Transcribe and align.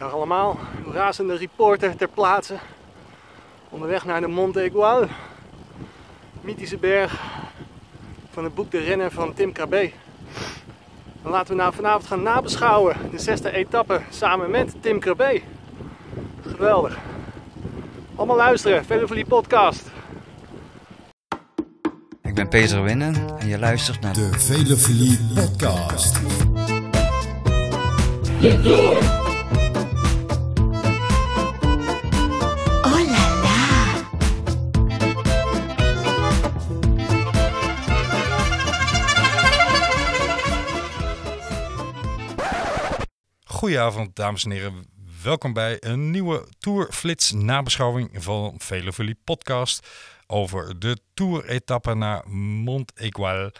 Dag 0.00 0.12
allemaal, 0.12 0.58
razende 0.92 1.36
reporter 1.36 1.96
ter 1.96 2.08
plaatse. 2.08 2.54
Onderweg 3.68 4.04
naar 4.04 4.20
de 4.20 4.26
Monte 4.26 4.64
Igual. 4.64 5.04
Mythische 6.40 6.76
berg 6.76 7.20
van 8.30 8.44
het 8.44 8.54
boek 8.54 8.70
De 8.70 8.78
Renner 8.78 9.10
van 9.10 9.34
Tim 9.34 9.52
Krabbe. 9.52 9.90
Dan 11.22 11.32
laten 11.32 11.56
we 11.56 11.60
nou 11.60 11.74
vanavond 11.74 12.06
gaan 12.06 12.22
nabeschouwen 12.22 12.96
de 13.10 13.18
zesde 13.18 13.52
etappe 13.52 14.00
samen 14.10 14.50
met 14.50 14.74
Tim 14.80 14.98
Krabbe. 14.98 15.40
Geweldig. 16.46 16.98
Allemaal 18.14 18.36
luisteren, 18.36 18.84
Velofilie 18.84 19.26
podcast. 19.26 19.90
Ik 22.22 22.34
ben 22.34 22.48
Peter 22.48 22.82
Winnen 22.82 23.38
en 23.38 23.48
je 23.48 23.58
luistert 23.58 24.00
naar 24.00 24.14
De 24.14 24.30
Velofilie 24.38 25.18
Podcast. 25.34 26.20
Goedenavond, 43.60 44.16
dames 44.16 44.44
en 44.44 44.50
heren. 44.50 44.86
Welkom 45.22 45.52
bij 45.52 45.76
een 45.80 46.10
nieuwe 46.10 46.46
Tourflits 46.58 47.32
nabeschouwing 47.32 48.10
van 48.12 48.54
Velofilie 48.58 49.18
podcast 49.24 49.88
over 50.26 50.78
de 50.78 50.98
Tour-etappe 51.14 51.94
naar 51.94 52.28
Mont 52.28 52.92
Igual. 52.96 53.50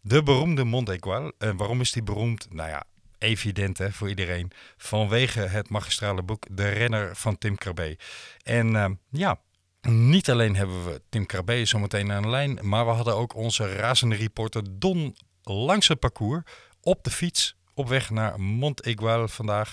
De 0.00 0.22
beroemde 0.22 0.64
Mont 0.64 0.88
Igual. 0.88 1.32
En 1.38 1.56
waarom 1.56 1.80
is 1.80 1.92
die 1.92 2.02
beroemd? 2.02 2.46
Nou 2.50 2.68
ja, 2.68 2.84
evident 3.18 3.78
hè, 3.78 3.92
voor 3.92 4.08
iedereen. 4.08 4.50
Vanwege 4.76 5.40
het 5.40 5.68
magistrale 5.68 6.22
boek 6.22 6.46
De 6.50 6.68
Renner 6.68 7.16
van 7.16 7.38
Tim 7.38 7.56
Krabbe. 7.56 7.98
En 8.42 8.76
eh, 8.76 8.90
ja, 9.10 9.40
niet 9.88 10.30
alleen 10.30 10.56
hebben 10.56 10.84
we 10.84 11.02
Tim 11.08 11.26
Krabbe 11.26 11.64
zometeen 11.64 12.12
aan 12.12 12.22
de 12.22 12.28
lijn, 12.28 12.58
maar 12.62 12.86
we 12.86 12.92
hadden 12.92 13.16
ook 13.16 13.34
onze 13.34 13.74
razende 13.74 14.16
reporter 14.16 14.62
Don 14.78 15.16
langs 15.42 15.88
het 15.88 15.98
parcours 15.98 16.42
op 16.80 17.04
de 17.04 17.10
fiets 17.10 17.57
op 17.78 17.88
weg 17.88 18.10
naar 18.10 18.40
Mont 18.40 18.86
Igual 18.86 19.28
vandaag. 19.28 19.72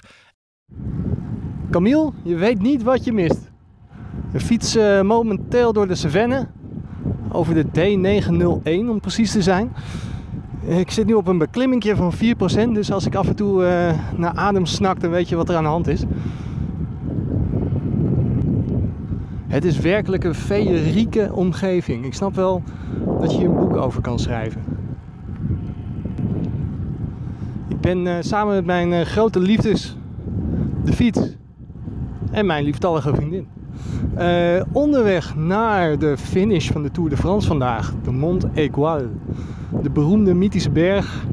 Camille, 1.71 2.11
je 2.23 2.35
weet 2.35 2.61
niet 2.61 2.83
wat 2.83 3.03
je 3.03 3.13
mist. 3.13 3.51
We 4.31 4.39
fietsen 4.39 5.05
momenteel 5.05 5.73
door 5.73 5.87
de 5.87 5.95
Cevennes. 5.95 6.45
Over 7.31 7.53
de 7.53 7.65
D901 7.65 8.89
om 8.89 8.99
precies 8.99 9.31
te 9.31 9.41
zijn. 9.41 9.73
Ik 10.65 10.91
zit 10.91 11.05
nu 11.05 11.13
op 11.13 11.27
een 11.27 11.37
beklimmingje 11.37 11.95
van 11.95 12.13
4%. 12.13 12.17
Dus 12.73 12.91
als 12.91 13.05
ik 13.05 13.15
af 13.15 13.27
en 13.27 13.35
toe 13.35 13.65
eh, 13.65 13.99
naar 14.17 14.33
adem 14.33 14.65
snak, 14.65 14.99
dan 14.99 15.09
weet 15.11 15.29
je 15.29 15.35
wat 15.35 15.49
er 15.49 15.55
aan 15.55 15.63
de 15.63 15.69
hand 15.69 15.87
is. 15.87 16.03
Het 19.47 19.65
is 19.65 19.79
werkelijk 19.79 20.23
een 20.23 20.35
feerieke 20.35 21.29
omgeving. 21.33 22.05
Ik 22.05 22.13
snap 22.13 22.35
wel 22.35 22.63
dat 23.19 23.31
je 23.31 23.37
hier 23.37 23.49
een 23.49 23.55
boek 23.55 23.75
over 23.75 24.01
kan 24.01 24.19
schrijven. 24.19 24.63
Ik 27.67 27.74
ben 27.85 28.07
eh, 28.07 28.15
samen 28.19 28.55
met 28.55 28.65
mijn 28.65 28.93
eh, 28.93 29.05
grote 29.05 29.39
liefdes, 29.39 29.95
de 30.83 30.93
fiets, 30.93 31.19
en 32.31 32.45
mijn 32.45 32.63
lieftallige 32.63 33.15
vriendin. 33.15 33.47
Eh, 34.15 34.61
onderweg 34.71 35.35
naar 35.35 35.99
de 35.99 36.17
finish 36.17 36.71
van 36.71 36.83
de 36.83 36.91
Tour 36.91 37.09
de 37.09 37.17
France 37.17 37.47
vandaag, 37.47 37.93
de 38.03 38.11
Mont 38.11 38.45
Igual. 38.53 39.01
De 39.81 39.89
beroemde 39.89 40.33
mythische 40.33 40.69
berg 40.69 41.25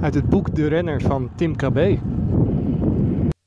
uit 0.00 0.14
het 0.14 0.28
boek 0.28 0.54
De 0.54 0.66
Renner 0.66 1.00
van 1.00 1.30
Tim 1.34 1.56
Krabbe. 1.56 1.98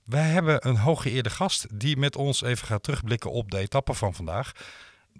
Wij 0.03 0.29
hebben 0.29 0.67
een 0.67 0.77
hooggeëerde 0.77 1.29
gast 1.29 1.79
die 1.79 1.97
met 1.97 2.15
ons 2.15 2.41
even 2.41 2.67
gaat 2.67 2.83
terugblikken 2.83 3.31
op 3.31 3.51
de 3.51 3.57
etappe 3.57 3.93
van 3.93 4.13
vandaag. 4.13 4.51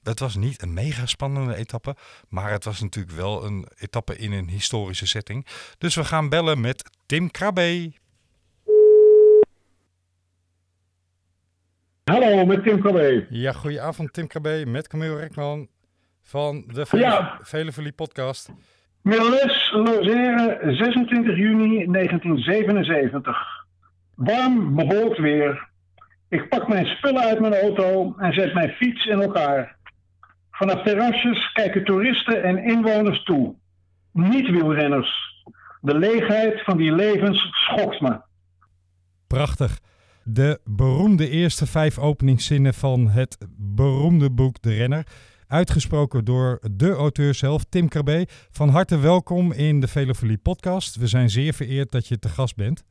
Het 0.04 0.20
was 0.20 0.36
niet 0.36 0.62
een 0.62 0.74
mega 0.74 1.06
spannende 1.06 1.56
etappe, 1.56 1.96
maar 2.30 2.52
het 2.52 2.64
was 2.64 2.82
natuurlijk 2.82 3.16
wel 3.16 3.46
een 3.46 3.68
etappe 3.78 4.18
in 4.18 4.32
een 4.32 4.50
historische 4.50 5.08
setting. 5.08 5.46
Dus 5.78 5.96
we 5.96 6.04
gaan 6.04 6.30
bellen 6.30 6.62
met 6.62 6.90
Tim 7.06 7.32
Krabbe. 7.32 7.92
Hallo, 12.04 12.46
met 12.46 12.64
Tim 12.64 12.80
Krabbe. 12.82 13.26
Ja, 13.30 13.52
goedenavond 13.52 14.14
Tim 14.14 14.28
Krabbe 14.28 14.64
met 14.68 14.88
Camille 14.88 15.18
Rekman 15.20 15.68
van 16.22 16.64
de 16.68 16.86
Vele 16.86 17.04
Ja. 17.04 17.40
Velevolie 17.42 17.92
podcast. 17.92 18.50
Middelnes, 19.02 19.72
Lozère, 19.72 20.76
26 20.76 21.38
juni 21.38 21.86
1977. 21.92 23.38
Warm, 24.16 24.76
bewolkt 24.76 25.18
weer. 25.18 25.70
Ik 26.30 26.50
pak 26.50 26.68
mijn 26.68 26.86
spullen 26.86 27.22
uit 27.22 27.40
mijn 27.40 27.54
auto 27.54 28.16
en 28.18 28.34
zet 28.34 28.54
mijn 28.54 28.70
fiets 28.70 29.06
in 29.06 29.22
elkaar. 29.22 29.77
Vanaf 30.58 30.84
terrasjes 30.84 31.52
kijken 31.52 31.84
toeristen 31.84 32.44
en 32.44 32.64
inwoners 32.64 33.24
toe. 33.24 33.56
Niet 34.12 34.50
wielrenners. 34.50 35.44
De 35.82 35.98
leegheid 35.98 36.64
van 36.64 36.78
die 36.78 36.96
levens 36.96 37.48
schokt 37.52 38.02
me. 38.02 38.22
Prachtig. 39.28 39.80
De 40.24 40.60
beroemde 40.66 41.30
eerste 41.30 41.68
vijf 41.68 41.98
openingszinnen 42.00 42.74
van 42.74 43.10
het 43.10 43.38
beroemde 43.58 44.32
boek 44.32 44.62
De 44.62 44.74
Renner. 44.74 45.06
Uitgesproken 45.48 46.26
door 46.26 46.60
de 46.72 46.92
auteur 46.92 47.34
zelf, 47.34 47.64
Tim 47.64 47.88
Krabbe. 47.88 48.28
Van 48.52 48.70
harte 48.70 49.00
welkom 49.00 49.52
in 49.52 49.80
de 49.80 49.88
Velofilie 49.88 50.38
podcast. 50.38 50.96
We 50.96 51.08
zijn 51.08 51.30
zeer 51.30 51.54
vereerd 51.54 51.92
dat 51.92 52.08
je 52.08 52.20
te 52.20 52.30
gast 52.30 52.56
bent. 52.56 52.84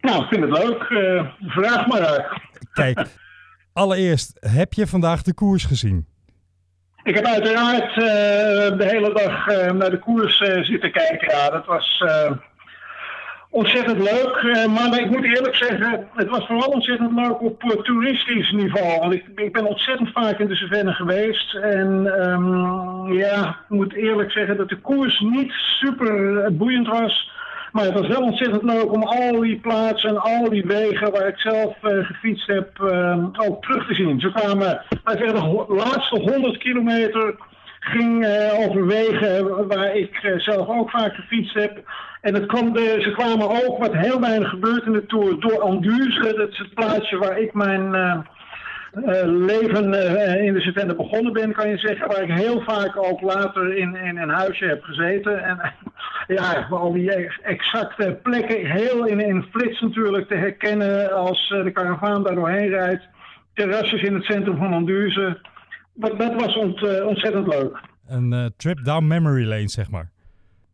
Nou, 0.00 0.22
ik 0.22 0.28
vind 0.28 0.42
het 0.42 0.58
leuk. 0.58 0.82
Eh, 0.82 1.32
vraag 1.40 1.86
maar 1.86 2.06
uit. 2.06 2.40
Kijk, 2.72 3.06
allereerst, 3.72 4.36
heb 4.40 4.72
je 4.72 4.86
vandaag 4.86 5.22
de 5.22 5.34
koers 5.34 5.64
gezien? 5.64 6.06
Ik 7.10 7.16
heb 7.16 7.24
uiteraard 7.24 7.88
eh, 7.88 8.78
de 8.78 8.86
hele 8.86 9.12
dag 9.12 9.48
eh, 9.48 9.72
naar 9.72 9.90
de 9.90 9.98
koers 9.98 10.40
eh, 10.40 10.62
zitten 10.62 10.92
kijken. 10.92 11.36
Ja, 11.36 11.50
dat 11.50 11.66
was 11.66 12.04
ontzettend 13.50 13.98
leuk. 13.98 14.66
Maar 14.68 15.00
ik 15.00 15.10
moet 15.10 15.24
eerlijk 15.24 15.54
zeggen, 15.54 16.08
het 16.14 16.28
was 16.28 16.46
vooral 16.46 16.68
ontzettend 16.68 17.12
leuk 17.12 17.40
op 17.40 17.62
toeristisch 17.82 18.50
niveau. 18.50 19.00
Want 19.00 19.12
ik, 19.12 19.24
ik 19.34 19.52
ben 19.52 19.66
ontzettend 19.66 20.10
vaak 20.12 20.38
in 20.38 20.46
de 20.46 20.54
Cevennes 20.54 20.96
geweest. 20.96 21.54
En 21.54 22.06
ehm, 22.20 23.12
ja, 23.12 23.48
ik 23.48 23.68
moet 23.68 23.94
eerlijk 23.94 24.32
zeggen 24.32 24.56
dat 24.56 24.68
de 24.68 24.80
koers 24.80 25.20
niet 25.20 25.52
super 25.52 26.46
boeiend 26.56 26.86
was. 26.86 27.30
Maar 27.72 27.84
het 27.84 27.94
was 27.94 28.06
wel 28.06 28.22
ontzettend 28.22 28.62
leuk 28.62 28.92
om 28.92 29.02
al 29.02 29.40
die 29.40 29.58
plaatsen 29.58 30.08
en 30.08 30.18
al 30.18 30.48
die 30.48 30.64
wegen 30.66 31.10
waar 31.10 31.26
ik 31.26 31.38
zelf 31.38 31.82
eh, 31.82 32.06
gefietst 32.06 32.46
heb 32.46 32.80
eh, 32.80 33.24
ook 33.48 33.62
terug 33.62 33.86
te 33.86 33.94
zien. 33.94 34.20
Ze 34.20 34.32
kwamen, 34.32 34.82
zeggen, 35.04 35.34
de 35.66 35.74
laatste 35.74 36.20
100 36.20 36.58
kilometer 36.58 37.34
ging 37.80 38.24
eh, 38.24 38.58
over 38.58 38.86
wegen 38.86 39.68
waar 39.68 39.96
ik 39.96 40.34
zelf 40.36 40.68
ook 40.68 40.90
vaak 40.90 41.14
gefietst 41.14 41.54
heb. 41.54 41.82
En 42.20 42.34
het 42.34 42.46
kwam 42.46 42.76
ze 42.76 43.12
kwamen 43.16 43.48
ook, 43.48 43.78
wat 43.78 43.92
heel 43.92 44.20
weinig 44.20 44.48
gebeurt 44.48 44.84
in 44.86 44.92
de 44.92 45.06
Tour, 45.06 45.40
door 45.40 45.60
Anduze. 45.60 46.34
Dat 46.36 46.48
is 46.48 46.58
het 46.58 46.74
plaatsje 46.74 47.18
waar 47.18 47.38
ik 47.38 47.54
mijn 47.54 47.94
eh, 48.90 49.22
leven 49.24 49.94
eh, 49.94 50.44
in 50.44 50.52
de 50.52 50.60
Cevennes 50.60 50.96
begonnen 50.96 51.32
ben, 51.32 51.52
kan 51.52 51.68
je 51.68 51.78
zeggen. 51.78 52.08
Waar 52.08 52.22
ik 52.22 52.32
heel 52.32 52.60
vaak 52.60 52.96
ook 52.96 53.20
later 53.20 53.76
in, 53.76 53.96
in 53.96 54.16
een 54.16 54.28
huisje 54.28 54.64
heb 54.64 54.82
gezeten. 54.82 55.44
En 55.44 55.72
ja, 56.36 56.66
al 56.70 56.92
die 56.92 57.14
ex- 57.14 57.40
exacte 57.42 58.18
plekken 58.22 58.66
heel 58.66 59.06
in 59.06 59.20
een 59.20 59.44
flits 59.50 59.80
natuurlijk 59.80 60.28
te 60.28 60.34
herkennen 60.34 61.12
als 61.12 61.50
eh, 61.50 61.64
de 61.64 61.70
karavaan 61.70 62.22
daar 62.22 62.34
doorheen 62.34 62.68
rijdt. 62.68 63.08
Terrasjes 63.54 64.02
in 64.02 64.14
het 64.14 64.24
centrum 64.24 64.56
van 64.56 64.72
Anduze. 64.72 65.40
Dat, 65.94 66.18
dat 66.18 66.34
was 66.34 66.56
ont, 66.56 67.02
ontzettend 67.02 67.46
leuk. 67.46 67.80
Een 68.08 68.52
trip 68.56 68.84
down 68.84 69.06
memory 69.06 69.44
lane, 69.44 69.68
zeg 69.68 69.90
maar. 69.90 70.10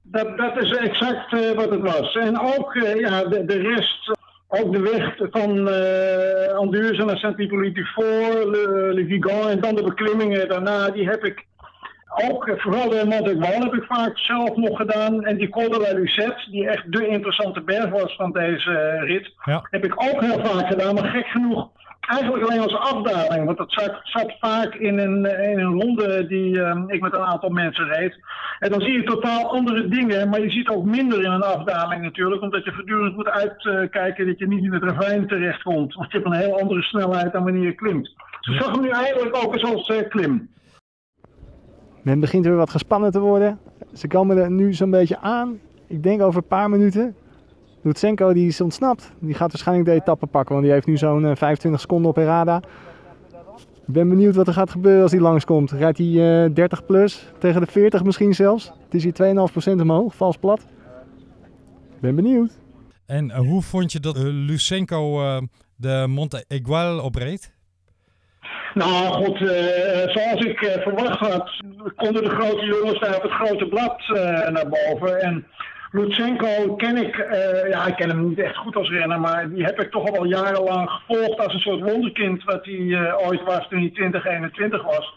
Dat, 0.02 0.38
dat 0.38 0.62
is 0.62 0.76
exact 0.76 1.54
wat 1.54 1.70
het 1.70 1.80
was. 1.80 2.14
En 2.14 2.40
ook 2.40 2.74
ja, 2.74 3.24
de, 3.24 3.44
de 3.44 3.58
rest, 3.58 4.15
ook 4.62 4.72
de 4.72 4.80
weg 4.80 5.16
van 5.30 5.68
Anduze 6.56 7.04
naar 7.04 7.16
Saint-Hippolyte-du-Fort, 7.18 8.44
Le, 8.44 8.90
Le 8.94 9.04
Vigan 9.06 9.48
en 9.48 9.60
dan 9.60 9.74
de 9.74 9.82
beklimmingen 9.82 10.48
daarna, 10.48 10.90
die 10.90 11.08
heb 11.08 11.24
ik 11.24 11.44
ook, 12.30 12.48
eh, 12.48 12.58
vooral 12.58 12.88
de 12.88 13.02
Mont 13.04 13.26
Aiguille 13.26 13.64
heb 13.64 13.74
ik 13.74 13.84
vaak 13.88 14.18
zelf 14.18 14.56
nog 14.56 14.76
gedaan. 14.76 15.24
En 15.24 15.36
die 15.36 15.48
Col 15.48 15.68
de 15.70 15.78
la 15.78 15.92
Lucette, 15.98 16.50
die 16.50 16.68
echt 16.68 16.92
de 16.92 17.06
interessante 17.06 17.60
berg 17.60 17.88
was 17.90 18.16
van 18.16 18.32
deze 18.32 18.70
eh, 18.70 19.02
rit, 19.08 19.32
Ja. 19.44 19.66
heb 19.70 19.84
ik 19.84 19.92
ook 19.96 20.20
heel 20.20 20.44
vaak 20.44 20.66
gedaan. 20.66 20.94
Maar 20.94 21.04
gek 21.04 21.26
genoeg, 21.26 21.68
eigenlijk 22.06 22.44
alleen 22.44 22.60
als 22.60 22.78
afdaling. 22.78 23.44
Want 23.44 23.58
dat 23.58 23.72
zat, 23.72 24.00
zat 24.02 24.36
vaak 24.40 24.74
in 24.74 24.98
een, 24.98 25.24
in 25.50 25.58
een 25.58 25.80
ronde 25.80 26.26
die 26.26 26.62
eh, 26.62 26.82
ik 26.86 27.00
met 27.00 27.14
een 27.14 27.24
aantal 27.24 27.50
mensen 27.50 27.84
reed. 27.88 28.18
En 28.58 28.70
dan 28.70 28.80
zie 28.80 28.92
je 28.92 29.02
totaal 29.02 29.50
andere 29.50 29.88
dingen, 29.88 30.28
maar 30.28 30.40
je 30.40 30.50
ziet 30.50 30.68
ook 30.68 30.84
minder 30.84 31.24
in 31.24 31.30
een 31.30 31.42
afdaling 31.42 32.02
natuurlijk. 32.02 32.42
Omdat 32.42 32.64
je 32.64 32.72
voortdurend 32.72 33.16
moet 33.16 33.28
uitkijken 33.28 34.26
dat 34.26 34.38
je 34.38 34.48
niet 34.48 34.64
in 34.64 34.72
het 34.72 34.82
ravijn 34.82 35.26
terechtkomt. 35.26 35.94
Want 35.94 36.12
je 36.12 36.18
hebt 36.18 36.30
een 36.30 36.40
heel 36.40 36.60
andere 36.60 36.82
snelheid 36.82 37.32
dan 37.32 37.44
wanneer 37.44 37.62
je 37.62 37.74
klimt. 37.74 38.14
Ze 38.40 38.52
zag 38.52 38.72
hem 38.72 38.80
nu 38.80 38.88
eigenlijk 38.88 39.36
ook 39.36 39.52
eens 39.52 39.64
als 39.64 39.86
eh, 39.86 40.08
klim. 40.08 40.48
Men 42.02 42.20
begint 42.20 42.44
weer 42.44 42.56
wat 42.56 42.70
gespannen 42.70 43.10
te 43.10 43.20
worden. 43.20 43.58
Ze 43.92 44.08
komen 44.08 44.36
er 44.36 44.50
nu 44.50 44.72
zo'n 44.72 44.90
beetje 44.90 45.18
aan. 45.18 45.58
Ik 45.86 46.02
denk 46.02 46.22
over 46.22 46.40
een 46.40 46.48
paar 46.48 46.70
minuten. 46.70 47.16
Lutsenko 47.86 48.32
die 48.32 48.46
is 48.46 48.60
ontsnapt. 48.60 49.12
Die 49.18 49.34
gaat 49.34 49.52
waarschijnlijk 49.52 49.88
de 49.88 49.94
etappe 49.94 50.26
pakken, 50.26 50.52
want 50.52 50.64
die 50.64 50.74
heeft 50.74 50.86
nu 50.86 50.96
zo'n 50.96 51.24
eh, 51.26 51.36
25 51.36 51.80
seconden 51.80 52.10
op 52.10 52.16
Herada. 52.16 52.62
Ik 53.86 53.92
ben 53.92 54.08
benieuwd 54.08 54.34
wat 54.34 54.46
er 54.46 54.52
gaat 54.52 54.70
gebeuren 54.70 55.02
als 55.02 55.12
hij 55.12 55.20
langskomt. 55.20 55.70
Rijdt 55.70 55.98
hij 55.98 56.44
eh, 56.44 56.54
30 56.54 56.86
plus, 56.86 57.32
tegen 57.38 57.60
de 57.60 57.66
40 57.66 58.04
misschien 58.04 58.34
zelfs. 58.34 58.72
Het 58.84 58.94
is 58.94 59.04
hier 59.04 59.12
2,5% 59.76 59.80
omhoog, 59.80 60.14
vals 60.14 60.36
plat. 60.36 60.60
Ik 61.94 62.00
ben 62.00 62.14
benieuwd. 62.14 62.50
En 63.06 63.30
eh, 63.30 63.38
hoe 63.38 63.62
vond 63.62 63.92
je 63.92 64.00
dat 64.00 64.16
eh, 64.16 64.22
Lucenko 64.22 65.22
eh, 65.22 65.42
de 65.76 66.04
Monte 66.08 66.44
Igual 66.48 67.00
opreed? 67.00 67.54
Nou, 68.76 69.24
goed, 69.24 69.36
eh, 69.36 70.08
zoals 70.08 70.40
ik 70.44 70.60
eh, 70.62 70.82
verwacht 70.82 71.18
had, 71.18 71.50
konden 71.96 72.24
de 72.24 72.30
grote 72.30 72.64
jongens 72.64 73.00
daar 73.00 73.16
op 73.16 73.22
het 73.22 73.32
grote 73.32 73.66
blad 73.66 74.00
eh, 74.00 74.48
naar 74.48 74.68
boven. 74.68 75.20
En 75.20 75.46
Lutsenko 75.90 76.74
ken 76.74 76.96
ik, 76.96 77.16
eh, 77.16 77.68
ja, 77.68 77.86
ik 77.86 77.96
ken 77.96 78.08
hem 78.08 78.28
niet 78.28 78.38
echt 78.38 78.56
goed 78.56 78.76
als 78.76 78.90
renner, 78.90 79.20
maar 79.20 79.50
die 79.50 79.64
heb 79.64 79.80
ik 79.80 79.90
toch 79.90 80.06
al 80.06 80.12
wel 80.12 80.24
jarenlang 80.24 80.90
gevolgd 80.90 81.38
als 81.38 81.54
een 81.54 81.60
soort 81.60 81.80
wonderkind 81.80 82.44
wat 82.44 82.64
hij 82.64 82.92
eh, 82.92 83.26
ooit 83.26 83.42
was 83.42 83.68
toen 83.68 83.80
hij 83.80 83.90
2021 83.90 84.82
was. 84.82 85.14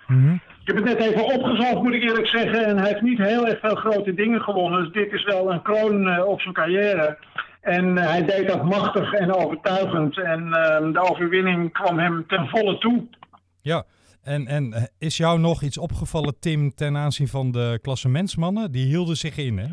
Ik 0.70 0.76
heb 0.76 0.86
het 0.86 1.00
net 1.00 1.10
even 1.10 1.34
opgezocht, 1.34 1.84
moet 1.84 1.94
ik 1.94 2.04
eerlijk 2.04 2.28
zeggen. 2.28 2.66
En 2.66 2.78
hij 2.78 2.88
heeft 2.88 3.02
niet 3.02 3.18
heel 3.18 3.48
erg 3.48 3.60
veel 3.60 3.76
grote 3.76 4.14
dingen 4.14 4.42
gewonnen. 4.42 4.84
Dus 4.84 4.94
dit 4.94 5.14
is 5.14 5.24
wel 5.24 5.52
een 5.52 5.62
kroon 5.62 6.08
eh, 6.08 6.26
op 6.26 6.42
zijn 6.42 6.54
carrière. 6.54 7.18
En 7.62 7.98
hij 7.98 8.26
deed 8.26 8.48
dat 8.48 8.64
machtig 8.64 9.14
en 9.14 9.34
overtuigend. 9.34 10.18
En 10.18 10.54
eh, 10.54 10.94
de 10.94 11.10
overwinning 11.10 11.74
kwam 11.74 12.00
hem 12.00 12.28
ten 12.28 12.48
volle 12.48 12.78
toe. 12.78 13.08
Ja, 13.62 13.84
en, 14.24 14.48
en 14.48 14.90
is 14.98 15.18
jou 15.18 15.40
nog 15.40 15.62
iets 15.62 15.78
opgevallen, 15.78 16.40
Tim, 16.40 16.76
ten 16.76 16.98
aanzien 16.98 17.28
van 17.28 17.52
de 17.52 17.80
klassementsmannen? 17.82 18.72
Die 18.72 18.86
hielden 18.86 19.16
zich 19.16 19.38
in, 19.38 19.58
hè? 19.58 19.68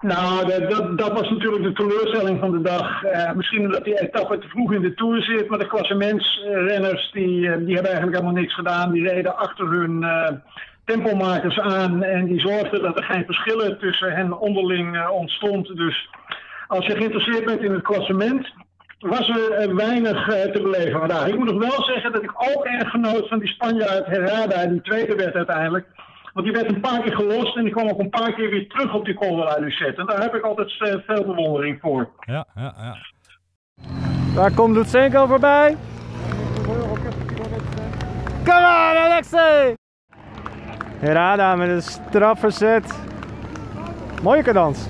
Nou, 0.00 0.46
dat, 0.46 0.70
dat, 0.70 0.98
dat 0.98 1.12
was 1.12 1.30
natuurlijk 1.30 1.62
de 1.62 1.72
teleurstelling 1.72 2.38
van 2.40 2.50
de 2.50 2.60
dag. 2.60 3.04
Eh, 3.04 3.32
misschien 3.32 3.64
omdat 3.64 3.84
die 3.84 4.00
etappe 4.00 4.38
te 4.38 4.48
vroeg 4.48 4.72
in 4.72 4.82
de 4.82 4.94
Tour 4.94 5.22
zit. 5.22 5.48
Maar 5.48 5.58
de 5.58 5.66
klassementsrenners 5.66 7.10
die, 7.12 7.50
eh, 7.50 7.56
die 7.56 7.74
hebben 7.74 7.92
eigenlijk 7.92 8.16
helemaal 8.16 8.40
niks 8.40 8.54
gedaan. 8.54 8.92
Die 8.92 9.08
reden 9.08 9.36
achter 9.36 9.68
hun 9.68 10.02
eh, 10.02 10.32
tempomakers 10.84 11.60
aan. 11.60 12.02
En 12.02 12.26
die 12.26 12.40
zorgden 12.40 12.82
dat 12.82 12.96
er 12.96 13.04
geen 13.04 13.24
verschillen 13.24 13.78
tussen 13.78 14.12
hen 14.12 14.38
onderling 14.38 14.96
eh, 14.96 15.10
ontstond. 15.10 15.76
Dus 15.76 16.08
als 16.68 16.86
je 16.86 16.96
geïnteresseerd 16.96 17.44
bent 17.44 17.62
in 17.62 17.72
het 17.72 17.82
klassement... 17.82 18.48
was 18.98 19.28
er 19.28 19.74
weinig 19.76 20.24
te 20.26 20.60
beleven 20.62 20.98
vandaag. 20.98 21.26
Ik 21.26 21.38
moet 21.38 21.52
nog 21.52 21.68
wel 21.68 21.82
zeggen 21.82 22.12
dat 22.12 22.22
ik 22.22 22.32
ook 22.36 22.64
erg 22.64 22.90
genoot 22.90 23.28
van 23.28 23.38
die 23.38 23.48
Spanjaard 23.48 24.06
Herrada. 24.06 24.66
Die 24.66 24.80
tweede 24.80 25.14
werd 25.14 25.34
uiteindelijk. 25.34 25.86
Want 26.38 26.50
die 26.50 26.60
werd 26.62 26.74
een 26.74 26.80
paar 26.80 27.00
keer 27.00 27.14
gelost 27.14 27.56
en 27.56 27.62
die 27.64 27.72
kwam 27.72 27.88
ook 27.88 27.98
een 27.98 28.10
paar 28.10 28.32
keer 28.32 28.50
weer 28.50 28.68
terug 28.68 28.94
op 28.94 29.04
die 29.04 29.14
Colorado 29.14 29.64
Lucette. 29.64 30.00
En 30.00 30.06
daar 30.06 30.20
heb 30.20 30.34
ik 30.34 30.42
altijd 30.42 30.76
eh, 30.78 30.94
veel 31.06 31.24
bewondering 31.24 31.80
voor. 31.80 32.08
Ja, 32.20 32.46
ja, 32.54 32.74
ja. 32.76 32.96
Daar 34.34 34.52
komt 34.52 34.76
Lutsenko 34.76 35.26
voorbij. 35.26 35.76
Come 38.44 38.66
on, 38.66 38.96
Alexei! 38.96 39.74
Herada 40.98 41.56
met 41.56 41.68
een 41.68 41.82
straf 41.82 42.40
verzet. 42.40 43.00
Mooie 44.22 44.42
cadans. 44.42 44.88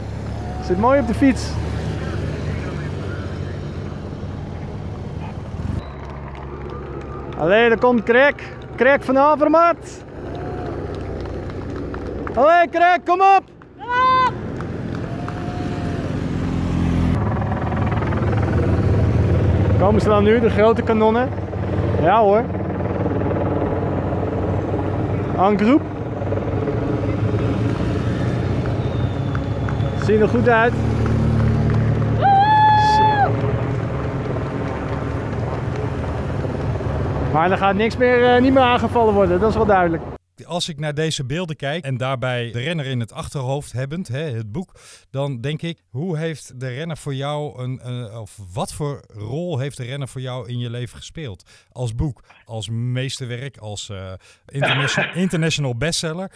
Zit 0.62 0.78
mooi 0.78 1.00
op 1.00 1.06
de 1.06 1.14
fiets. 1.14 1.52
Allee, 7.38 7.68
daar 7.68 7.78
komt 7.78 8.02
Krek. 8.02 8.56
Krek 8.76 9.02
van 9.02 9.18
Avermaat. 9.18 10.06
Allee, 12.38 12.69
Krek, 12.69 13.00
kom 13.05 13.20
op! 13.20 13.43
Komen 19.79 20.00
ze 20.00 20.08
dan 20.08 20.25
nu, 20.25 20.40
de 20.40 20.50
grote 20.50 20.82
kanonnen? 20.82 21.29
Ja 22.02 22.20
hoor. 22.20 22.44
En 25.37 25.58
groep. 25.58 25.82
Zien 30.05 30.20
er 30.20 30.29
goed 30.29 30.49
uit. 30.49 30.73
Maar 37.32 37.50
er 37.50 37.58
gaat 37.58 37.75
niks 37.75 37.96
meer, 37.96 38.35
eh, 38.35 38.40
niet 38.40 38.52
meer 38.52 38.62
aangevallen 38.62 39.14
worden, 39.14 39.40
dat 39.40 39.49
is 39.50 39.56
wel 39.56 39.67
duidelijk. 39.67 40.02
Als 40.46 40.69
ik 40.69 40.79
naar 40.79 40.94
deze 40.94 41.25
beelden 41.25 41.56
kijk 41.56 41.85
en 41.85 41.96
daarbij 41.96 42.50
de 42.52 42.61
renner 42.61 42.87
in 42.87 43.00
het 43.00 43.12
achterhoofd 43.12 43.73
hebbend, 43.73 44.08
hè, 44.08 44.20
het 44.20 44.52
boek, 44.52 44.81
dan 45.11 45.40
denk 45.40 45.62
ik, 45.62 45.82
hoe 45.90 46.19
heeft 46.19 46.61
de 46.61 46.69
renner 46.69 46.96
voor 46.96 47.14
jou 47.14 47.62
een, 47.62 47.81
eh, 47.81 48.20
of 48.20 48.38
wat 48.52 48.73
voor 48.73 49.05
rol 49.08 49.58
heeft 49.58 49.76
de 49.76 49.85
renner 49.85 50.08
voor 50.08 50.20
jou 50.20 50.49
in 50.49 50.58
je 50.58 50.70
leven 50.70 50.96
gespeeld? 50.96 51.50
Als 51.73 51.94
boek, 51.94 52.25
als 52.44 52.69
meesterwerk, 52.69 53.56
als 53.56 53.88
eh, 53.88 54.12
international, 54.46 55.14
international 55.25 55.76
bestseller. 55.76 56.31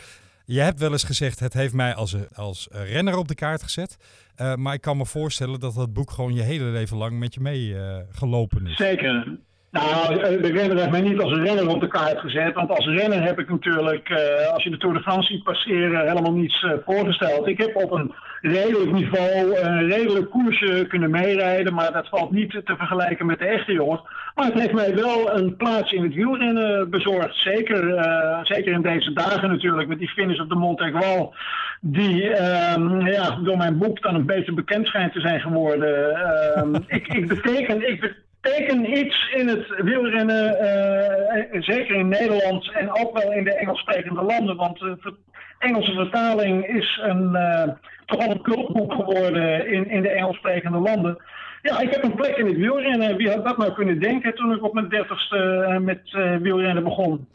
Je 0.44 0.60
hebt 0.60 0.78
wel 0.78 0.92
eens 0.92 1.04
gezegd, 1.04 1.40
het 1.40 1.52
heeft 1.52 1.74
mij 1.74 1.94
als, 1.94 2.16
als 2.32 2.68
renner 2.70 3.16
op 3.16 3.28
de 3.28 3.34
kaart 3.34 3.62
gezet. 3.62 3.96
Eh, 4.34 4.54
maar 4.54 4.74
ik 4.74 4.80
kan 4.80 4.96
me 4.96 5.06
voorstellen 5.06 5.60
dat 5.60 5.74
dat 5.74 5.92
boek 5.92 6.10
gewoon 6.10 6.34
je 6.34 6.42
hele 6.42 6.64
leven 6.64 6.96
lang 6.96 7.18
met 7.18 7.34
je 7.34 7.40
mee 7.40 7.78
eh, 7.78 7.98
gelopen 8.10 8.66
is. 8.66 8.76
Zeker. 8.76 9.38
Nou, 9.72 10.20
eh, 10.20 10.42
de 10.42 10.52
renner 10.52 10.76
heeft 10.76 10.90
mij 10.90 11.00
niet 11.00 11.20
als 11.20 11.32
renner 11.32 11.68
op 11.68 11.80
de 11.80 11.88
kaart 11.88 12.18
gezet. 12.18 12.54
Want 12.54 12.70
als 12.70 12.86
renner 12.86 13.22
heb 13.22 13.38
ik 13.38 13.48
natuurlijk, 13.48 14.08
eh, 14.08 14.52
als 14.52 14.62
je 14.62 14.70
de 14.70 14.76
Tour 14.76 14.94
de 14.94 15.02
France 15.02 15.32
ziet 15.32 15.42
passeren, 15.42 16.08
helemaal 16.08 16.32
niets 16.32 16.62
eh, 16.62 16.72
voorgesteld. 16.84 17.46
Ik 17.46 17.58
heb 17.58 17.76
op 17.76 17.92
een 17.92 18.12
redelijk 18.40 18.92
niveau 18.92 19.56
een 19.60 19.88
redelijk 19.88 20.30
koersje 20.30 20.86
kunnen 20.88 21.10
meerijden. 21.10 21.74
Maar 21.74 21.92
dat 21.92 22.08
valt 22.08 22.30
niet 22.30 22.50
te 22.50 22.76
vergelijken 22.76 23.26
met 23.26 23.38
de 23.38 23.44
echte 23.44 23.72
jongens. 23.72 24.00
Maar 24.34 24.44
het 24.44 24.60
heeft 24.60 24.72
mij 24.72 24.94
wel 24.94 25.34
een 25.34 25.56
plaats 25.56 25.92
in 25.92 26.02
het 26.02 26.14
wielrennen 26.14 26.90
bezorgd. 26.90 27.36
Zeker, 27.36 28.04
zeker 28.42 28.72
in 28.72 28.82
deze 28.82 29.12
dagen 29.12 29.48
natuurlijk, 29.50 29.88
met 29.88 29.98
die 29.98 30.08
finish 30.08 30.38
op 30.38 30.48
de 30.48 30.54
Montegual. 30.54 31.34
Die 31.80 32.28
ehm, 32.28 33.06
ja, 33.06 33.38
door 33.42 33.56
mijn 33.56 33.78
boek 33.78 34.02
dan 34.02 34.14
een 34.14 34.26
beetje 34.26 34.52
bekend 34.52 34.86
schijnt 34.86 35.12
te 35.12 35.20
zijn 35.20 35.40
geworden. 35.40 36.14
Ehm, 36.14 36.74
ik, 36.96 37.08
ik 37.08 37.28
beteken... 37.28 37.88
Ik 37.88 38.00
teken 38.42 38.98
iets 38.98 39.32
in 39.34 39.48
het 39.48 39.82
wielrennen, 39.82 40.58
eh, 40.58 41.62
zeker 41.62 41.94
in 41.94 42.08
Nederland 42.08 42.72
en 42.72 42.90
ook 42.90 43.18
wel 43.18 43.32
in 43.32 43.44
de 43.44 43.54
Engelssprekende 43.54 44.22
landen. 44.22 44.56
Want 44.56 44.78
de 44.78 44.96
ver- 45.00 45.16
Engelse 45.58 45.92
vertaling 45.92 46.66
is 46.66 47.00
een, 47.02 47.34
eh, 47.34 47.72
toch 48.06 48.26
wel 48.26 48.30
een 48.30 48.90
geworden 48.90 49.72
in, 49.72 49.90
in 49.90 50.02
de 50.02 50.08
Engelssprekende 50.08 50.78
landen. 50.78 51.22
Ja, 51.62 51.80
ik 51.80 51.90
heb 51.90 52.02
een 52.04 52.14
plek 52.14 52.36
in 52.36 52.46
het 52.46 52.56
wielrennen. 52.56 53.16
Wie 53.16 53.30
had 53.30 53.44
dat 53.44 53.58
nou 53.58 53.72
kunnen 53.72 54.00
denken 54.00 54.34
toen 54.34 54.52
ik 54.52 54.62
op 54.62 54.74
mijn 54.74 54.88
dertigste 54.88 55.36
eh, 55.36 55.78
met 55.78 56.00
eh, 56.14 56.36
wielrennen 56.36 56.84
begon? 56.84 57.28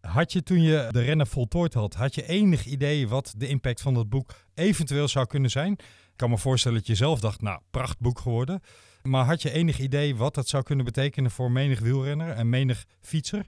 Had 0.00 0.32
je 0.32 0.42
toen 0.42 0.62
je 0.62 0.88
de 0.90 1.02
rennen 1.02 1.26
voltooid 1.26 1.74
had, 1.74 1.94
had 1.94 2.14
je 2.14 2.26
enig 2.26 2.64
idee 2.64 3.08
wat 3.08 3.34
de 3.36 3.48
impact 3.48 3.82
van 3.82 3.94
dat 3.94 4.08
boek 4.08 4.30
eventueel 4.54 5.08
zou 5.08 5.26
kunnen 5.26 5.50
zijn? 5.50 5.72
Ik 5.72 6.16
kan 6.16 6.30
me 6.30 6.38
voorstellen 6.38 6.78
dat 6.78 6.86
je 6.86 6.94
zelf 6.94 7.20
dacht, 7.20 7.42
nou, 7.42 7.60
prachtboek 7.70 8.18
geworden. 8.18 8.60
Maar 9.08 9.24
had 9.24 9.42
je 9.42 9.52
enig 9.52 9.78
idee 9.78 10.16
wat 10.16 10.34
dat 10.34 10.48
zou 10.48 10.62
kunnen 10.62 10.84
betekenen 10.84 11.30
voor 11.30 11.50
menig 11.50 11.80
wielrenner 11.80 12.30
en 12.30 12.48
menig 12.48 12.84
fietser? 13.00 13.42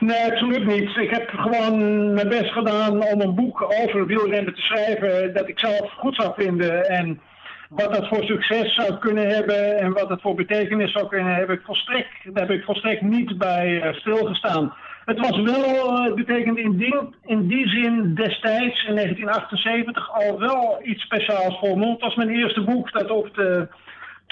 Nee, 0.00 0.30
absoluut 0.30 0.66
niet. 0.66 0.96
Ik 0.96 1.10
heb 1.10 1.28
gewoon 1.28 1.78
mijn 2.14 2.28
best 2.28 2.52
gedaan 2.52 3.06
om 3.06 3.20
een 3.20 3.34
boek 3.34 3.62
over 3.82 4.06
wielrennen 4.06 4.54
te 4.54 4.60
schrijven 4.60 5.34
dat 5.34 5.48
ik 5.48 5.58
zelf 5.58 5.92
goed 5.92 6.14
zou 6.14 6.32
vinden. 6.36 6.88
En 6.88 7.20
wat 7.68 7.94
dat 7.94 8.08
voor 8.08 8.24
succes 8.24 8.74
zou 8.74 8.98
kunnen 8.98 9.28
hebben 9.28 9.78
en 9.78 9.92
wat 9.92 10.08
het 10.08 10.20
voor 10.20 10.34
betekenis 10.34 10.92
zou 10.92 11.08
kunnen 11.08 11.34
hebben, 11.34 11.60
volstrekt, 11.64 12.08
heb 12.34 12.50
ik 12.50 12.64
volstrekt 12.64 13.02
niet 13.02 13.38
bij 13.38 13.80
eh, 13.80 13.94
stilgestaan. 13.94 14.74
Het 15.04 15.18
was 15.18 15.40
wel 15.40 15.98
eh, 15.98 16.14
betekend 16.14 16.58
in 16.58 16.76
die, 16.76 16.98
in 17.24 17.46
die 17.46 17.68
zin 17.68 18.14
destijds, 18.14 18.84
in 18.84 18.94
1978, 18.94 20.10
al 20.12 20.38
wel 20.38 20.80
iets 20.82 21.02
speciaals 21.02 21.58
voor 21.58 21.78
me. 21.78 21.90
Het 21.90 22.00
was 22.00 22.14
mijn 22.14 22.30
eerste 22.30 22.60
boek 22.60 22.92
dat 22.92 23.10
op 23.10 23.34
de 23.34 23.68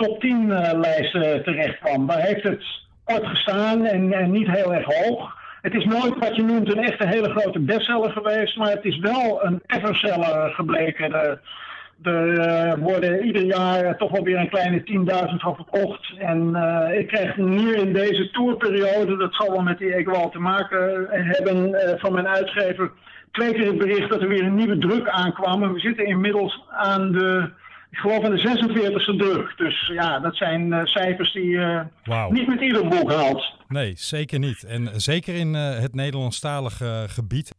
top 0.01 0.21
10 0.21 0.53
eh, 0.53 0.79
lijst 0.79 1.15
eh, 1.15 1.35
terecht 1.35 1.79
kwam. 1.79 2.07
Daar 2.07 2.21
heeft 2.21 2.43
het 2.43 2.65
kort 3.05 3.27
gestaan 3.27 3.85
en, 3.85 4.31
niet 4.31 4.51
heel 4.51 4.75
erg 4.75 4.85
hoog. 4.85 5.39
Het 5.63 5.75
is 5.75 5.85
nooit 5.85 6.19
wat 6.19 6.37
je 6.37 6.43
noemt 6.43 6.73
een 6.73 6.83
echte 6.83 7.07
hele 7.07 7.31
grote 7.31 7.59
bestseller 7.59 8.11
geweest, 8.11 8.57
maar 8.57 8.71
het 8.71 8.85
is 8.85 8.99
wel 8.99 9.45
een 9.45 9.63
everseller 9.67 10.51
gebleken. 10.51 11.13
Er, 11.13 11.41
eh, 12.39 12.73
worden 12.79 13.25
ieder 13.25 13.43
jaar 13.43 13.97
toch 13.97 14.11
wel 14.11 14.23
weer 14.23 14.39
een 14.39 14.49
kleine 14.49 14.83
10.000 14.83 15.41
van 15.41 15.55
verkocht. 15.55 16.13
En 16.19 16.55
ik 16.99 17.07
krijg 17.07 17.37
nu 17.37 17.75
in 17.75 17.93
deze 17.93 18.31
tourperiode, 18.31 19.17
dat 19.17 19.35
zal 19.35 19.51
wel 19.51 19.63
met 19.63 19.79
die 19.79 19.95
Equal 19.95 20.31
te 20.31 20.39
maken 20.39 21.07
hebben, 21.11 21.75
van 21.99 22.13
mijn 22.13 22.29
uitgever 22.29 22.91
twee 23.31 23.53
keer 23.53 23.67
het 23.67 23.79
bericht 23.79 24.11
dat 24.11 24.21
er 24.21 24.29
weer 24.29 24.45
een 24.45 24.55
nieuwe 24.55 24.79
druk 24.79 25.09
aankwam. 25.09 25.63
En 25.63 25.73
we 25.73 25.81
zitten 25.81 26.07
inmiddels 26.07 26.65
aan 26.69 27.13
de, 27.13 27.51
ik 27.91 27.99
geloof 27.99 28.25
aan 28.25 28.31
de 28.31 28.41
46e 28.41 29.17
druk. 29.17 29.53
Dus 29.57 29.87
ja, 29.87 30.19
dat 30.19 30.37
zijn 30.37 30.73
eh, 30.73 30.85
cijfers 30.85 31.33
die 31.33 31.59
Wauw. 32.05 32.31
niet 32.31 32.47
met 32.47 32.61
ieder 32.61 32.89
boek 32.89 33.11
haalt. 33.13 33.53
Nee, 33.69 33.93
zeker 33.97 34.39
niet. 34.39 34.65
En 34.65 35.01
zeker 35.01 35.35
in 35.35 35.55
eh, 35.55 35.79
het 35.79 35.95
Nederlandstalige 35.95 37.05
gebied. 37.09 37.55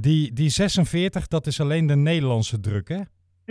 Die, 0.00 0.32
die 0.32 0.48
46, 0.48 1.26
dat 1.26 1.46
is 1.46 1.60
alleen 1.60 1.86
de 1.86 1.96
Nederlandse 1.96 2.60
druk, 2.60 2.88
hè? 2.88 3.00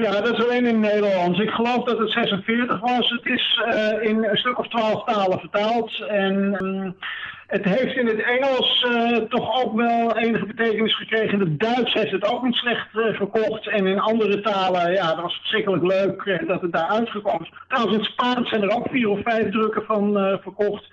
Ja, 0.02 0.22
dat 0.22 0.38
is 0.38 0.44
alleen 0.46 0.66
in 0.66 0.84
het 0.84 0.94
Nederlands. 0.94 1.40
Ik 1.40 1.50
geloof 1.50 1.84
dat 1.84 1.98
het 1.98 2.12
46 2.12 2.80
was. 2.80 3.10
Het 3.10 3.26
is 3.26 3.62
uh, 3.74 4.10
in 4.10 4.24
een 4.24 4.38
stuk 4.38 4.60
of 4.60 4.68
twaalf 4.68 5.04
talen 5.04 5.40
vertaald. 5.40 6.00
En 6.08 6.66
um, 6.66 6.96
het 7.48 7.66
heeft 7.66 7.96
in 7.96 8.08
het 8.08 8.22
Engels 8.22 8.86
uh, 8.90 9.18
toch 9.18 9.64
ook 9.64 9.76
wel 9.76 10.18
enige 10.18 10.46
betekenis 10.46 10.96
gekregen. 10.98 11.34
In 11.34 11.40
het 11.40 11.60
Duits 11.60 11.94
heeft 11.94 12.12
het 12.12 12.32
ook 12.32 12.44
niet 12.44 12.56
slecht 12.56 12.88
uh, 12.94 13.16
verkocht. 13.16 13.68
En 13.68 13.88
in 13.88 14.00
andere 14.00 14.42
talen, 14.42 14.92
ja, 14.92 15.08
dat 15.08 15.22
was 15.22 15.36
verschrikkelijk 15.36 15.84
leuk 15.84 16.48
dat 16.48 16.62
het 16.62 16.72
daar 16.72 16.88
uitgekomen 16.88 17.42
is. 17.42 17.54
Trouwens, 17.68 17.96
in 17.96 18.04
het 18.04 18.12
Spaans 18.12 18.50
zijn 18.50 18.62
er 18.62 18.76
ook 18.76 18.88
vier 18.90 19.10
of 19.10 19.20
vijf 19.24 19.52
drukken 19.52 19.84
van 19.86 20.14
verkocht. 20.42 20.90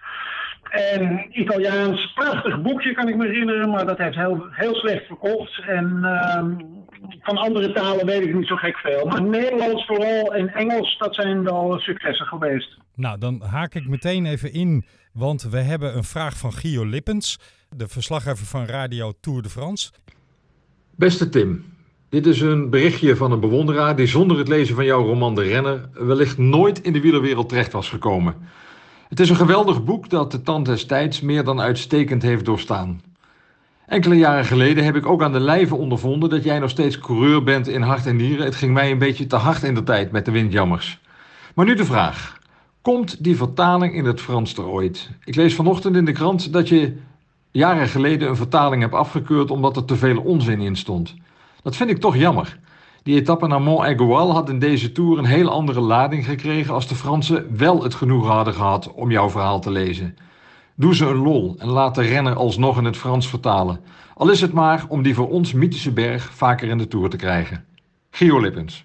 En 0.71 1.27
Italiaans, 1.41 2.13
prachtig 2.15 2.63
boekje 2.63 2.95
kan 2.95 3.09
ik 3.09 3.17
me 3.17 3.27
herinneren, 3.27 3.71
maar 3.71 3.87
dat 3.87 3.99
heeft 3.99 4.17
heel, 4.17 4.47
heel 4.51 4.75
slecht 4.75 5.07
verkocht. 5.07 5.63
En 5.67 5.99
uh, 6.03 6.69
van 7.21 7.37
andere 7.37 7.73
talen 7.73 8.07
weet 8.07 8.23
ik 8.23 8.35
niet 8.35 8.47
zo 8.47 8.57
gek 8.57 8.77
veel. 8.77 9.07
Maar 9.07 9.23
Nederlands 9.23 9.87
vooral 9.87 10.35
en 10.35 10.49
Engels, 10.49 10.99
dat 10.99 11.15
zijn 11.15 11.43
wel 11.45 11.79
successen 11.79 12.27
geweest. 12.27 12.77
Nou, 12.95 13.19
dan 13.19 13.43
haak 13.43 13.75
ik 13.75 13.89
meteen 13.89 14.27
even 14.27 14.53
in, 14.53 14.85
want 15.13 15.43
we 15.43 15.59
hebben 15.59 15.97
een 15.97 16.05
vraag 16.05 16.37
van 16.37 16.53
Gio 16.53 16.85
Lippens, 16.85 17.39
de 17.77 17.89
verslaggever 17.89 18.47
van 18.47 18.67
Radio 18.67 19.13
Tour 19.21 19.43
de 19.43 19.49
France. 19.49 19.91
Beste 20.97 21.29
Tim, 21.29 21.65
dit 22.09 22.27
is 22.27 22.41
een 22.41 22.71
berichtje 22.71 23.17
van 23.17 23.33
een 23.33 23.41
bewonderaar 23.41 23.97
die 23.97 24.07
zonder 24.07 24.39
het 24.39 24.49
lezen 24.49 24.75
van 24.75 24.85
jouw 24.85 25.05
roman 25.05 25.35
De 25.35 25.43
Renner 25.43 25.89
wellicht 25.93 26.39
nooit 26.39 26.81
in 26.81 26.93
de 26.93 27.01
wielerwereld 27.01 27.49
terecht 27.49 27.73
was 27.73 27.89
gekomen. 27.89 28.35
Het 29.09 29.21
is 29.21 29.31
een 29.31 29.37
geweldig 29.37 29.85
boek 29.85 30.11
dat 30.11 30.33
de 30.33 30.43
tand 30.43 30.67
des 30.67 30.87
tijds 30.87 31.21
meer 31.21 31.45
dan 31.45 31.61
uitstekend 31.61 32.23
heeft 32.23 32.45
doorstaan. 32.45 33.01
Enkele 33.87 34.15
jaren 34.15 34.45
geleden 34.45 34.85
heb 34.85 34.97
ik 34.97 35.07
ook 35.07 35.23
aan 35.23 35.33
de 35.33 35.41
lijve 35.41 35.75
ondervonden 35.75 36.31
dat 36.31 36.45
jij 36.45 36.59
nog 36.59 36.71
steeds 36.71 36.99
coureur 36.99 37.43
bent 37.43 37.69
in 37.69 37.83
hart 37.83 38.07
en 38.07 38.17
nieren. 38.17 38.45
Het 38.45 38.55
ging 38.55 38.73
mij 38.73 38.91
een 38.91 38.99
beetje 38.99 39.27
te 39.27 39.37
hard 39.37 39.63
in 39.63 39.75
de 39.75 39.83
tijd 39.83 40.11
met 40.11 40.25
de 40.25 40.31
windjammers. 40.31 41.01
Maar 41.55 41.67
nu 41.67 41.75
de 41.75 41.85
vraag. 41.85 42.39
Komt 42.83 43.25
die 43.25 43.37
vertaling 43.37 43.95
in 43.95 44.05
het 44.05 44.21
Frans 44.21 44.55
er 44.55 44.67
ooit? 44.67 45.11
Ik 45.25 45.35
lees 45.35 45.55
vanochtend 45.55 45.97
in 45.97 46.05
de 46.05 46.13
krant 46.13 46.53
dat 46.53 46.69
je 46.69 46.97
jaren 47.51 47.89
geleden 47.89 48.29
een 48.29 48.37
vertaling 48.37 48.83
hebt 48.83 48.95
afgekeurd 48.95 49.51
omdat 49.51 49.77
er 49.77 49.85
te 49.85 49.97
veel 49.97 50.21
onzin 50.21 50.61
in 50.61 50.77
stond. 50.77 51.15
Dat 51.63 51.77
vind 51.77 51.91
ik 51.91 51.99
toch 51.99 52.17
jammer. 52.17 52.59
Die 53.09 53.17
etappe 53.17 53.47
naar 53.47 53.61
Mont 53.61 53.81
Aigual 53.81 54.33
had 54.33 54.49
in 54.49 54.59
deze 54.59 54.93
tour 54.93 55.19
een 55.19 55.25
heel 55.25 55.51
andere 55.51 55.81
lading 55.81 56.25
gekregen 56.25 56.75
als 56.75 56.89
de 56.89 56.95
Fransen 56.95 57.57
wel 57.57 57.83
het 57.83 57.95
genoegen 57.95 58.31
hadden 58.31 58.55
gehad 58.55 58.93
om 58.95 59.11
jouw 59.11 59.31
verhaal 59.31 59.61
te 59.61 59.71
lezen. 59.71 60.17
Doe 60.77 60.95
ze 60.95 61.07
een 61.07 61.23
lol 61.23 61.55
en 61.59 61.69
laat 61.69 61.95
de 61.95 62.03
renner 62.03 62.35
alsnog 62.35 62.79
in 62.79 62.85
het 62.85 62.97
Frans 62.97 63.29
vertalen. 63.29 63.81
Al 64.15 64.31
is 64.31 64.41
het 64.41 64.53
maar 64.53 64.85
om 64.89 65.03
die 65.03 65.15
voor 65.15 65.29
ons 65.29 65.53
mythische 65.53 65.93
berg 65.93 66.23
vaker 66.33 66.69
in 66.69 66.79
de 66.79 66.89
tour 66.89 67.09
te 67.09 67.17
krijgen. 67.17 67.65
Gio 68.11 68.41
Lippens. 68.41 68.85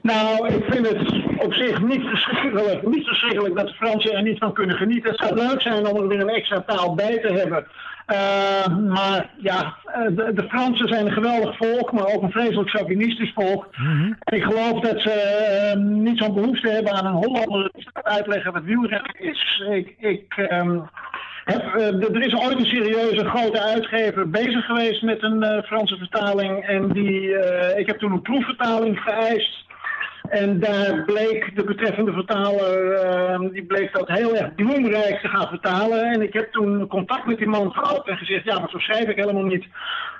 Nou, 0.00 0.48
ik 0.48 0.64
vind 0.68 0.88
het 0.88 1.24
op 1.44 1.52
zich 1.52 1.82
niet 1.82 2.02
verschrikkelijk, 2.02 2.86
niet 2.88 3.06
verschrikkelijk 3.06 3.56
dat 3.56 3.66
de 3.66 3.74
Fransen 3.74 4.12
er 4.12 4.22
niet 4.22 4.38
van 4.38 4.52
kunnen 4.52 4.76
genieten. 4.76 5.10
Het 5.10 5.20
zou 5.20 5.34
leuk 5.34 5.60
zijn 5.60 5.86
om 5.86 5.96
er 5.96 6.08
weer 6.08 6.20
een 6.20 6.28
extra 6.28 6.60
taal 6.60 6.94
bij 6.94 7.18
te 7.18 7.32
hebben. 7.32 7.66
Uh, 8.06 8.76
maar 8.78 9.30
ja, 9.36 9.76
eh, 9.84 10.06
de, 10.10 10.32
de, 10.34 10.48
Fransen 10.48 10.88
zijn 10.88 11.06
een 11.06 11.12
geweldig 11.12 11.56
volk, 11.56 11.92
maar 11.92 12.06
ook 12.06 12.22
een 12.22 12.30
vreselijk 12.30 12.70
chauvinistisch 12.70 13.32
volk. 13.34 13.68
Mm 13.76 13.86
-hmm. 13.86 14.16
Ik 14.24 14.42
geloof 14.42 14.80
dat 14.80 15.00
ze 15.00 15.74
uh, 15.76 15.82
niet 15.82 16.18
zo'n 16.18 16.34
behoefte 16.34 16.68
hebben 16.68 16.92
aan 16.92 17.06
een 17.06 17.24
Hollander 17.24 17.70
die 17.72 17.88
uitleggen 17.92 18.52
wat 18.52 18.62
wielrennen 18.62 19.14
is. 19.18 19.62
Ik, 19.70 19.94
ik 19.98 20.48
um, 20.50 20.88
heb, 21.44 21.74
uh, 21.76 22.16
er 22.16 22.26
is 22.26 22.34
ooit 22.34 22.58
een 22.58 22.66
serieuze 22.66 23.24
grote 23.24 23.60
uitgever 23.60 24.30
bezig 24.30 24.64
geweest 24.64 25.02
met 25.02 25.22
een 25.22 25.62
Franse 25.64 25.96
vertaling. 25.96 26.64
En 26.64 26.88
die, 26.88 27.36
ik 27.76 27.86
heb 27.86 27.98
toen 27.98 28.12
een 28.12 28.22
proefvertaling 28.22 28.98
geëist. 29.00 29.61
En 30.40 30.60
daar 30.60 31.04
bleek 31.04 31.56
de 31.56 31.64
betreffende 31.64 32.12
vertaler, 32.12 33.04
uh, 33.04 33.50
die 33.52 33.64
bleek 33.64 33.92
dat 33.92 34.08
heel 34.08 34.36
erg 34.36 34.54
bloemrijk 34.54 35.20
te 35.20 35.28
gaan 35.28 35.48
vertalen. 35.48 36.02
En 36.02 36.22
ik 36.22 36.32
heb 36.32 36.52
toen 36.52 36.86
contact 36.86 37.26
met 37.26 37.38
die 37.38 37.46
man 37.46 37.72
gehad 37.72 38.08
en 38.08 38.16
gezegd, 38.16 38.44
ja, 38.44 38.58
maar 38.58 38.70
zo 38.70 38.78
schrijf 38.78 39.08
ik 39.08 39.16
helemaal 39.16 39.44
niet. 39.44 39.64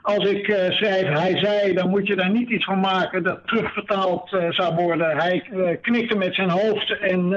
Als 0.03 0.25
ik 0.31 0.49
uh, 0.49 0.57
schrijf 0.57 1.09
hij 1.09 1.39
zei, 1.39 1.75
dan 1.75 1.91
moet 1.91 2.07
je 2.07 2.17
daar 2.17 2.31
niet 2.31 2.51
iets 2.51 2.65
van 2.65 2.81
maken 2.81 3.23
dat 3.23 3.41
terugvertaald 3.47 4.33
uh, 4.33 4.51
zou 4.51 4.75
worden. 4.75 5.17
Hij 5.17 5.45
knikte 5.81 6.17
met 6.17 6.35
zijn 6.35 6.51
hoofd 6.51 6.99
en 6.99 7.29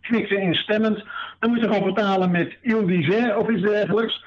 knikte 0.00 0.36
instemmend. 0.36 1.04
Dan 1.38 1.50
moet 1.50 1.60
je 1.60 1.66
gewoon 1.66 1.94
vertalen 1.94 2.30
met 2.30 2.56
il 2.62 2.86
disait 2.86 3.36
of 3.36 3.48
iets 3.48 3.62
dergelijks. 3.62 4.24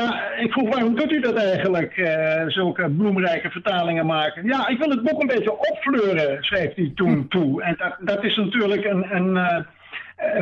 Ja, 0.00 0.30
ik 0.36 0.52
vroeg 0.52 0.68
waarom 0.68 0.94
doet 0.94 1.12
u 1.12 1.20
dat 1.20 1.34
eigenlijk, 1.34 1.96
uh, 1.96 2.42
zulke 2.46 2.90
bloemrijke 2.90 3.50
vertalingen 3.50 4.06
maken? 4.06 4.46
Ja, 4.46 4.68
ik 4.68 4.78
wil 4.78 4.90
het 4.90 5.02
boek 5.02 5.20
een 5.20 5.26
beetje 5.26 5.58
opfleuren, 5.58 6.44
schreef 6.44 6.74
hij 6.74 6.92
toen 6.94 7.28
toe. 7.28 7.62
En 7.62 7.74
dat, 7.78 7.96
dat 8.00 8.24
is 8.24 8.36
natuurlijk 8.36 8.84
een, 8.84 9.16
een 9.16 9.36
uh, 9.36 9.58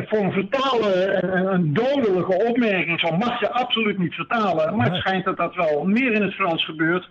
voor 0.07 0.19
een 0.19 0.31
vertaler 0.31 1.23
een, 1.23 1.53
een, 1.53 1.73
dodelijke 1.73 2.43
opmerking. 2.47 2.99
Zo 2.99 3.17
mag 3.17 3.39
je 3.39 3.49
absoluut 3.49 3.97
niet 3.97 4.13
vertalen. 4.13 4.75
Maar 4.75 4.91
het 4.91 5.01
schijnt 5.01 5.25
dat 5.25 5.37
dat 5.37 5.55
wel 5.55 5.83
meer 5.83 6.11
in 6.11 6.21
het 6.21 6.33
Frans 6.33 6.65
gebeurt. 6.65 7.09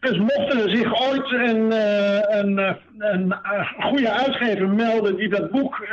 Dus 0.00 0.18
mocht 0.18 0.54
er 0.54 0.76
zich 0.76 1.08
ooit 1.08 1.32
een, 1.32 1.72
een, 2.38 2.76
een, 2.98 3.34
een 3.42 3.66
goede 3.80 4.10
uitgever 4.10 4.68
melden 4.68 5.16
die 5.16 5.28
dat 5.28 5.50
boek 5.50 5.88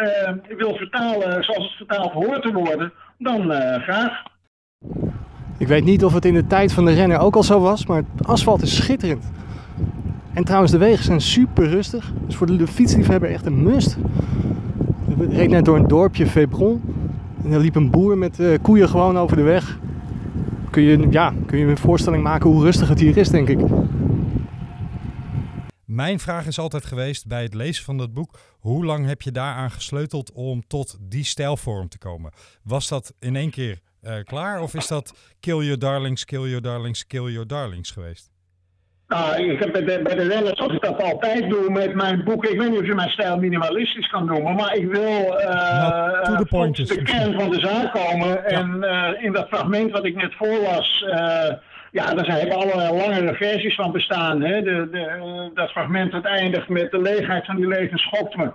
wil 0.58 0.76
vertalen 0.76 1.44
zoals 1.44 1.64
het 1.64 1.88
vertaald 1.88 2.12
hoort 2.12 2.42
te 2.42 2.54
worden, 2.54 2.94
dan 3.18 3.52
graag. 3.82 4.36
Ik 5.58 5.68
weet 5.68 5.84
niet 5.84 6.04
of 6.06 6.14
het 6.14 6.26
in 6.26 6.34
de 6.34 6.48
tijd 6.48 6.74
van 6.74 6.86
de 6.86 6.94
renner 6.94 7.20
ook 7.20 7.36
al 7.36 7.44
zo 7.44 7.60
was, 7.60 7.86
maar 7.86 8.04
het 8.16 8.28
asfalt 8.28 8.62
is 8.62 8.76
schitterend. 8.76 9.24
En 10.34 10.44
trouwens, 10.44 10.72
de 10.72 10.78
wegen 10.78 11.04
zijn 11.04 11.22
super 11.22 11.70
rustig. 11.70 12.14
Dus 12.26 12.36
voor 12.36 12.58
de 12.58 12.68
fietsliefhebber 12.68 13.30
echt 13.30 13.46
een 13.46 13.64
must. 13.64 13.98
Ik 15.08 15.32
reed 15.34 15.50
net 15.50 15.66
door 15.66 15.76
een 15.76 15.88
dorpje, 15.88 16.28
Febron. 16.28 16.82
En 17.44 17.52
er 17.52 17.60
liep 17.60 17.76
een 17.76 17.92
boer 17.92 18.18
met 18.18 18.40
uh, 18.40 18.58
koeien 18.62 18.90
gewoon 18.90 19.18
over 19.18 19.38
de 19.38 19.44
weg. 19.44 19.80
Kun 20.70 20.82
je, 20.82 21.08
ja, 21.10 21.34
kun 21.46 21.58
je 21.58 21.66
een 21.66 21.78
voorstelling 21.78 22.24
maken 22.24 22.50
hoe 22.50 22.64
rustig 22.64 22.90
het 22.90 23.00
hier 23.00 23.18
is, 23.18 23.30
denk 23.30 23.50
ik. 23.50 23.60
Mijn 25.86 26.20
vraag 26.20 26.48
is 26.48 26.60
altijd 26.60 26.86
geweest 26.86 27.28
bij 27.28 27.44
het 27.44 27.54
lezen 27.54 27.84
van 27.84 27.98
dat 27.98 28.14
boek: 28.14 28.40
hoe 28.60 28.86
lang 28.86 29.06
heb 29.06 29.22
je 29.22 29.32
daaraan 29.32 29.72
gesleuteld 29.72 30.32
om 30.32 30.68
tot 30.68 30.98
die 31.02 31.24
stijlvorm 31.24 31.90
te 31.90 31.98
komen? 31.98 32.32
Was 32.64 32.88
dat 32.88 33.14
in 33.20 33.36
één 33.36 33.50
keer 33.50 33.80
uh, 34.08 34.24
klaar? 34.24 34.62
Of 34.62 34.74
is 34.74 34.88
dat 34.88 35.36
kill 35.40 35.62
your 35.62 35.80
darlings, 35.80 36.26
kill 36.26 36.46
your 36.46 36.62
darlings, 36.62 37.08
kill 37.08 37.32
your 37.32 37.48
darlings 37.48 37.92
geweest? 37.92 38.30
Nou, 39.08 39.52
ik 39.52 39.60
heb 39.60 39.72
bij 39.72 39.84
de, 39.84 40.00
bij 40.04 40.16
de 40.16 40.28
renners, 40.28 40.58
zoals 40.58 40.74
ik 40.74 40.82
dat 40.82 41.02
altijd 41.02 41.50
doe 41.50 41.70
met 41.70 41.96
mijn 41.96 42.24
boeken, 42.24 42.52
ik 42.52 42.60
weet 42.60 42.70
niet 42.70 42.80
of 42.80 42.86
je 42.86 42.96
mijn 42.96 43.10
stijl 43.10 43.38
minimalistisch 43.38 44.10
kan 44.10 44.26
noemen, 44.26 44.56
maar 44.56 44.76
ik 44.76 44.88
wil 44.88 45.02
uh, 45.02 45.46
nou, 46.24 46.72
de, 46.72 46.84
de 46.84 47.02
kern 47.02 47.34
van 47.34 47.50
de 47.50 47.60
zaak 47.60 47.94
komen. 47.94 48.28
Ja. 48.28 48.44
En 48.44 48.78
uh, 48.82 49.24
in 49.24 49.32
dat 49.32 49.48
fragment 49.48 49.92
wat 49.92 50.06
ik 50.06 50.16
net 50.16 50.34
voorlas, 50.36 51.06
ja, 51.98 52.14
daar 52.14 52.26
zijn 52.26 52.52
allerlei 52.52 52.98
langere 52.98 53.34
versies 53.34 53.76
van 53.76 53.92
bestaan. 53.92 54.42
Hè? 54.42 54.62
De, 54.62 54.90
de, 54.92 55.52
dat 55.54 55.72
fragment 55.72 56.12
dat 56.12 56.26
eindigt 56.26 56.70
met 56.70 56.92
de 56.92 57.02
leegheid 57.02 57.46
van 57.46 57.56
die 57.56 57.68
leven 57.68 57.98
schokt 57.98 58.36
me. 58.36 58.52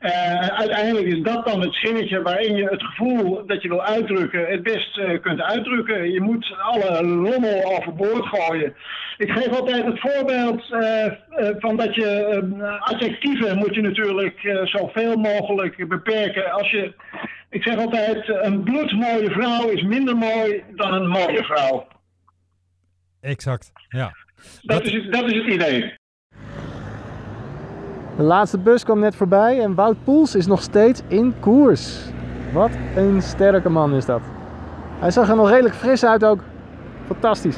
Uh, 0.00 0.46
uiteindelijk 0.46 1.06
is 1.06 1.22
dat 1.22 1.46
dan 1.46 1.60
het 1.60 1.74
zinnetje 1.74 2.22
waarin 2.22 2.56
je 2.56 2.64
het 2.64 2.82
gevoel 2.82 3.46
dat 3.46 3.62
je 3.62 3.68
wil 3.68 3.82
uitdrukken 3.82 4.46
het 4.46 4.62
best 4.62 4.96
uh, 4.96 5.20
kunt 5.20 5.40
uitdrukken. 5.40 6.12
Je 6.12 6.20
moet 6.20 6.54
alle 6.58 6.96
rommel 6.98 7.76
overboord 7.76 8.26
gooien. 8.26 8.74
Ik 9.16 9.30
geef 9.30 9.48
altijd 9.48 9.84
het 9.84 10.00
voorbeeld 10.00 10.62
van 11.58 11.76
dat 11.76 11.94
je 11.94 12.10
adjectieven 12.78 13.58
moet 13.58 13.74
je 13.74 13.80
natuurlijk 13.80 14.60
zoveel 14.64 15.16
mogelijk 15.16 15.88
beperken. 15.88 16.52
Als 16.52 16.70
je, 16.70 16.92
ik 17.50 17.62
zeg 17.62 17.76
altijd, 17.78 18.28
een 18.28 18.62
bloedmooie 18.62 19.30
vrouw 19.30 19.68
is 19.68 19.82
minder 19.82 20.16
mooi 20.16 20.62
dan 20.74 20.92
een 20.92 21.08
mooie 21.08 21.44
vrouw. 21.44 21.86
Exact, 23.26 23.72
ja. 23.88 24.16
Dat, 24.62 24.84
dat, 24.84 24.92
is, 24.92 25.10
dat 25.10 25.24
is 25.24 25.36
het 25.36 25.46
idee. 25.46 25.94
De 28.16 28.22
laatste 28.22 28.58
bus 28.58 28.84
kwam 28.84 28.98
net 28.98 29.16
voorbij 29.16 29.60
en 29.60 29.74
Wout 29.74 30.04
Poels 30.04 30.34
is 30.34 30.46
nog 30.46 30.62
steeds 30.62 31.00
in 31.08 31.34
koers. 31.40 31.98
Wat 32.52 32.70
een 32.96 33.22
sterke 33.22 33.68
man 33.68 33.94
is 33.94 34.04
dat. 34.04 34.22
Hij 34.98 35.10
zag 35.10 35.28
er 35.28 35.36
nog 35.36 35.48
redelijk 35.48 35.74
fris 35.74 36.04
uit 36.04 36.24
ook. 36.24 36.44
Fantastisch. 37.06 37.56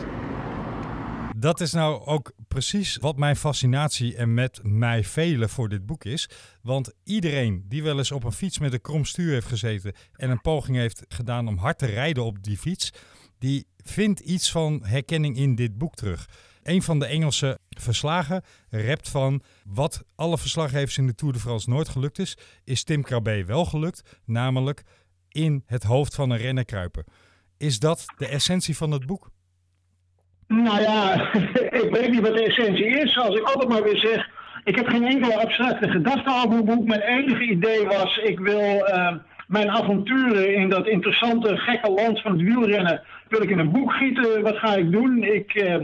Dat 1.37 1.61
is 1.61 1.73
nou 1.73 2.07
ook 2.07 2.33
precies 2.49 2.97
wat 2.97 3.17
mijn 3.17 3.37
fascinatie 3.37 4.17
en 4.17 4.35
met 4.35 4.61
mij 4.63 5.05
velen 5.05 5.49
voor 5.49 5.69
dit 5.69 5.87
boek 5.87 6.05
is. 6.05 6.29
Want 6.63 6.93
iedereen 7.05 7.65
die 7.69 7.83
wel 7.83 7.99
eens 7.99 8.13
op 8.13 8.25
een 8.25 8.33
fiets 8.33 8.59
met 8.59 8.73
een 8.73 8.81
krom 8.81 9.05
stuur 9.05 9.33
heeft 9.33 9.47
gezeten 9.47 9.93
en 10.13 10.31
een 10.31 10.41
poging 10.41 10.77
heeft 10.77 11.05
gedaan 11.09 11.49
om 11.49 11.59
hard 11.59 11.79
te 11.79 11.87
rijden 11.87 12.25
op 12.25 12.43
die 12.43 12.59
fiets, 12.59 12.93
die 13.39 13.67
vindt 13.85 14.21
iets 14.21 14.51
van 14.51 14.81
herkenning 14.85 15.37
in 15.37 15.55
dit 15.55 15.79
boek 15.79 15.95
terug. 15.95 16.29
Een 16.63 16.83
van 16.83 16.99
de 16.99 17.07
Engelse 17.07 17.59
verslagen 17.69 18.43
rept 18.71 19.09
van 19.09 19.43
wat 19.65 20.05
alle 20.17 20.39
verslaggevers 20.39 20.99
in 20.99 21.07
de 21.07 21.15
Tour 21.15 21.33
de 21.35 21.41
France 21.41 21.71
nooit 21.71 21.89
gelukt 21.89 22.19
is, 22.19 22.37
is 22.65 22.85
Tim 22.85 23.03
Krabbe 23.03 23.45
wel 23.45 23.65
gelukt, 23.65 24.19
namelijk 24.25 24.83
in 25.29 25.63
het 25.67 25.83
hoofd 25.83 26.15
van 26.15 26.31
een 26.31 26.39
renner 26.39 26.65
kruipen. 26.65 27.05
Is 27.59 27.79
dat 27.79 28.05
de 28.17 28.27
essentie 28.27 28.77
van 28.77 28.91
het 28.91 29.07
boek? 29.07 29.31
Nou 30.47 30.81
ja, 30.81 31.33
ik 31.83 31.89
weet 31.91 32.11
niet 32.11 32.21
wat 32.21 32.35
de 32.35 32.45
essentie 32.45 32.87
is. 32.87 33.19
Als 33.19 33.37
ik 33.37 33.43
altijd 33.43 33.69
maar 33.69 33.83
weer 33.83 33.99
zeg, 33.99 34.29
Ik 34.65 34.77
heb 34.77 34.89
geen 34.89 35.07
enkele 35.07 35.41
abstracte 35.41 35.89
gedachte 35.91 36.43
over 36.45 36.65
boek. 36.65 36.87
Mijn 36.87 37.01
enige 37.01 37.45
idee 37.45 37.87
was, 37.87 38.17
ik 38.17 38.39
wil 38.39 38.87
eh, 38.87 39.17
mijn 39.49 39.71
avonturen 39.71 40.55
in 40.55 40.69
dat 40.69 40.87
interessante, 40.87 41.57
gekke 41.57 41.91
land 41.91 42.21
van 42.21 42.33
het 42.33 42.41
wielrennen, 42.41 43.03
wil 43.29 43.43
ik 43.43 43.51
in 43.51 43.59
een 43.59 43.71
boek 43.71 43.93
gieten. 43.93 44.43
Wat 44.43 44.57
ga 44.57 44.75
ik 44.75 44.93
doen? 44.93 45.23
Ik, 45.23 45.55
eh, 45.55 45.77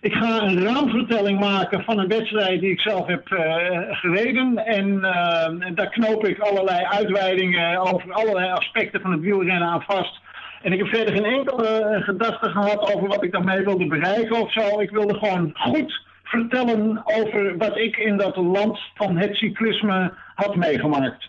ik 0.00 0.12
ga 0.12 0.42
een 0.42 0.62
raamvertelling 0.62 1.40
maken 1.40 1.84
van 1.84 1.98
een 1.98 2.08
wedstrijd 2.08 2.60
die 2.60 2.70
ik 2.70 2.80
zelf 2.80 3.06
heb 3.06 3.30
eh, 3.30 3.78
gereden. 3.90 4.56
En 4.66 5.04
eh, 5.04 5.74
daar 5.74 5.88
knoop 5.88 6.26
ik 6.26 6.38
allerlei 6.38 6.84
uitweidingen 6.84 7.78
over 7.78 8.12
allerlei 8.12 8.50
aspecten 8.50 9.00
van 9.00 9.12
het 9.12 9.20
wielrennen 9.20 9.68
aan 9.68 9.82
vast. 9.82 10.20
En 10.62 10.72
ik 10.72 10.78
heb 10.78 10.88
verder 10.88 11.14
geen 11.14 11.38
enkele 11.38 12.00
gedachte 12.02 12.50
gehad 12.50 12.94
over 12.94 13.08
wat 13.08 13.24
ik 13.24 13.32
daarmee 13.32 13.64
wilde 13.64 13.86
bereiken 13.86 14.40
of 14.40 14.52
zo. 14.52 14.80
Ik 14.80 14.90
wilde 14.90 15.14
gewoon 15.14 15.50
goed 15.54 16.06
vertellen 16.22 17.02
over 17.04 17.56
wat 17.56 17.76
ik 17.76 17.96
in 17.96 18.16
dat 18.16 18.36
land 18.36 18.78
van 18.94 19.16
het 19.16 19.36
cyclisme 19.36 20.12
had 20.34 20.56
meegemaakt. 20.56 21.28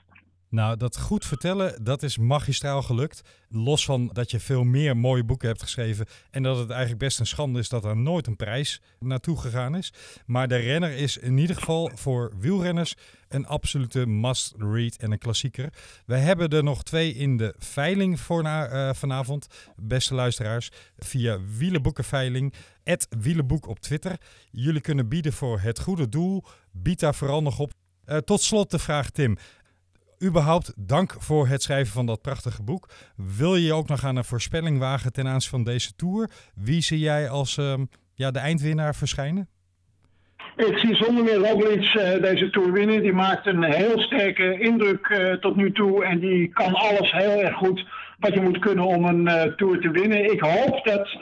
Nou, 0.49 0.77
dat 0.77 0.99
goed 0.99 1.25
vertellen, 1.25 1.83
dat 1.83 2.03
is 2.03 2.17
magistraal 2.17 2.81
gelukt. 2.81 3.21
Los 3.49 3.85
van 3.85 4.09
dat 4.13 4.31
je 4.31 4.39
veel 4.39 4.63
meer 4.63 4.97
mooie 4.97 5.23
boeken 5.23 5.47
hebt 5.47 5.61
geschreven. 5.61 6.05
En 6.31 6.43
dat 6.43 6.57
het 6.57 6.69
eigenlijk 6.69 6.99
best 6.99 7.19
een 7.19 7.27
schande 7.27 7.59
is 7.59 7.69
dat 7.69 7.85
er 7.85 7.97
nooit 7.97 8.27
een 8.27 8.35
prijs 8.35 8.81
naartoe 8.99 9.37
gegaan 9.37 9.75
is. 9.75 9.93
Maar 10.25 10.47
de 10.47 10.55
renner 10.55 10.91
is 10.91 11.17
in 11.17 11.37
ieder 11.37 11.55
geval 11.55 11.91
voor 11.95 12.33
wielrenners 12.39 12.95
een 13.27 13.45
absolute 13.45 14.05
must-read 14.05 14.95
en 14.95 15.11
een 15.11 15.17
klassieker. 15.17 15.73
We 16.05 16.15
hebben 16.15 16.49
er 16.49 16.63
nog 16.63 16.83
twee 16.83 17.13
in 17.13 17.37
de 17.37 17.55
veiling 17.57 18.19
voor 18.19 18.43
na, 18.43 18.67
eh, 18.67 18.93
vanavond, 18.93 19.47
beste 19.75 20.13
luisteraars. 20.13 20.69
Via 20.97 21.39
Wielenboekenveiling, 21.57 22.53
Wielenboek 23.19 23.67
op 23.67 23.79
Twitter. 23.79 24.17
Jullie 24.51 24.81
kunnen 24.81 25.07
bieden 25.07 25.33
voor 25.33 25.59
het 25.59 25.79
goede 25.79 26.09
doel. 26.09 26.43
Bied 26.71 26.99
daar 26.99 27.15
vooral 27.15 27.41
nog 27.41 27.59
op. 27.59 27.71
Eh, 28.05 28.17
tot 28.17 28.41
slot 28.41 28.71
de 28.71 28.79
vraag, 28.79 29.09
Tim 29.09 29.37
überhaupt 30.23 30.73
dank 30.77 31.15
voor 31.19 31.47
het 31.47 31.61
schrijven 31.61 31.93
van 31.93 32.05
dat 32.05 32.21
prachtige 32.21 32.63
boek. 32.63 32.89
Wil 33.15 33.55
je 33.55 33.73
ook 33.73 33.87
nog 33.87 34.03
aan 34.03 34.15
een 34.15 34.23
voorspelling 34.23 34.79
wagen 34.79 35.13
ten 35.13 35.27
aanzien 35.27 35.49
van 35.49 35.63
deze 35.63 35.95
tour? 35.95 36.29
Wie 36.55 36.81
zie 36.81 36.99
jij 36.99 37.29
als 37.29 37.57
ehm, 37.57 37.85
ja, 38.13 38.31
de 38.31 38.39
eindwinnaar 38.39 38.95
verschijnen? 38.95 39.49
Ik 40.55 40.77
zie 40.77 40.95
zonder 40.95 41.23
meer 41.23 41.49
Roglic 41.49 41.93
uh, 41.93 42.21
deze 42.21 42.49
Tour 42.49 42.71
winnen. 42.71 43.01
Die 43.01 43.13
maakt 43.13 43.45
een 43.45 43.63
heel 43.63 43.99
sterke 43.99 44.59
indruk 44.59 45.09
uh, 45.09 45.33
tot 45.33 45.55
nu 45.55 45.71
toe. 45.71 46.05
En 46.05 46.19
die 46.19 46.47
kan 46.47 46.73
alles 46.73 47.11
heel 47.11 47.41
erg 47.43 47.55
goed 47.55 47.85
wat 48.19 48.33
je 48.33 48.41
moet 48.41 48.59
kunnen 48.59 48.85
om 48.85 49.05
een 49.05 49.21
uh, 49.21 49.41
Tour 49.41 49.79
te 49.79 49.91
winnen. 49.91 50.31
Ik 50.31 50.39
hoop 50.39 50.85
dat 50.85 51.17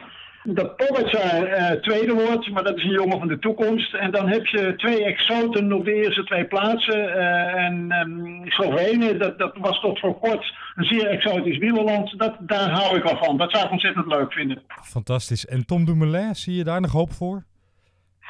dat 0.56 0.75
Pogacar 0.75 1.50
uh, 1.50 1.72
tweede 1.72 2.13
wordt, 2.13 2.50
maar 2.50 2.63
dat 2.63 2.77
is 2.77 2.84
een 2.84 2.89
jongen 2.89 3.20
van 3.20 3.27
de 3.27 3.39
toekomst. 3.39 3.94
En 3.94 4.12
dan 4.12 4.27
heb 4.27 4.46
je 4.46 4.74
twee 4.77 5.06
exoten 5.06 5.74
op 5.74 5.86
de 5.86 5.94
eerste 5.94 6.24
twee 6.24 6.46
plaatsen. 6.46 6.98
Uh, 6.98 7.56
en 7.56 7.92
um, 7.92 8.42
Slovenië, 8.46 9.18
dat, 9.18 9.39
dat 9.39 9.58
was 9.58 9.80
tot 9.80 10.00
voor 10.00 10.20
kort 10.20 10.54
een 10.75 10.86
zeer 10.86 11.06
exotisch 11.08 11.58
wielerland. 11.58 12.20
Dat, 12.20 12.36
daar 12.39 12.70
hou 12.70 12.98
ik 12.98 13.04
al 13.04 13.18
van. 13.18 13.38
Dat 13.38 13.51
zou 13.51 13.66
ik 13.66 13.72
ontzettend 13.72 14.06
leuk 14.06 14.34
vinden. 14.34 14.62
Fantastisch. 14.68 15.46
En 15.46 15.66
Tom 15.66 15.86
Dumoulin, 15.86 16.36
zie 16.36 16.56
je 16.56 16.63
daar 16.63 16.82
nog 16.82 16.92
hoop 16.92 17.12
voor? 17.12 17.44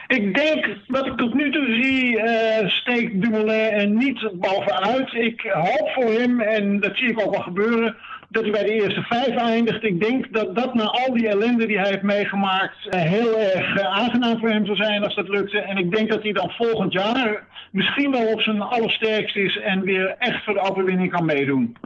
Ik 0.08 0.36
denk, 0.36 0.78
wat 0.88 1.06
ik 1.06 1.18
tot 1.18 1.34
nu 1.34 1.52
toe 1.52 1.82
zie, 1.82 2.18
uh, 2.18 2.70
steekt 2.70 3.22
Dumoulin 3.22 3.72
er 3.72 3.88
niet 3.88 4.30
bovenuit. 4.34 5.14
Ik 5.14 5.42
hoop 5.42 5.90
voor 5.90 6.12
hem, 6.12 6.42
en 6.42 6.80
dat 6.80 6.98
zie 6.98 7.10
ik 7.10 7.22
ook 7.22 7.34
wel 7.34 7.44
gebeuren, 7.44 7.96
dat 8.30 8.44
hij 8.44 8.52
bij 8.52 8.64
de 8.64 8.72
eerste 8.72 9.02
vijf 9.02 9.36
eindigt. 9.36 9.84
Ik 9.84 10.02
denk 10.02 10.34
dat 10.34 10.56
dat 10.56 10.74
na 10.74 10.84
al 10.84 11.14
die 11.14 11.28
ellende 11.28 11.68
die 11.68 11.78
hij 11.78 11.90
heeft 11.90 12.02
meegemaakt 12.02 12.78
uh, 12.86 13.02
heel 13.02 13.40
erg 13.40 13.80
uh, 13.80 13.86
aangenaam 13.86 14.40
voor 14.40 14.50
hem 14.50 14.66
zou 14.66 14.78
zijn 14.78 15.04
als 15.04 15.16
dat 15.16 15.28
lukte. 15.28 15.60
En 15.60 15.78
ik 15.78 15.96
denk 15.96 16.10
dat 16.10 16.24
hij 16.24 16.32
dan 16.32 16.50
volgend 16.50 16.94
jaar 16.94 17.48
misschien 17.72 18.12
wel 18.12 18.34
op 18.34 18.42
zijn 18.42 18.62
allersterkst 18.62 19.36
is 19.36 19.60
en 19.60 19.82
weer 19.82 20.16
echt 20.20 20.44
voor 20.44 20.54
de 20.54 20.70
overwinning 20.70 21.12
kan 21.12 21.26
meedoen. 21.26 21.78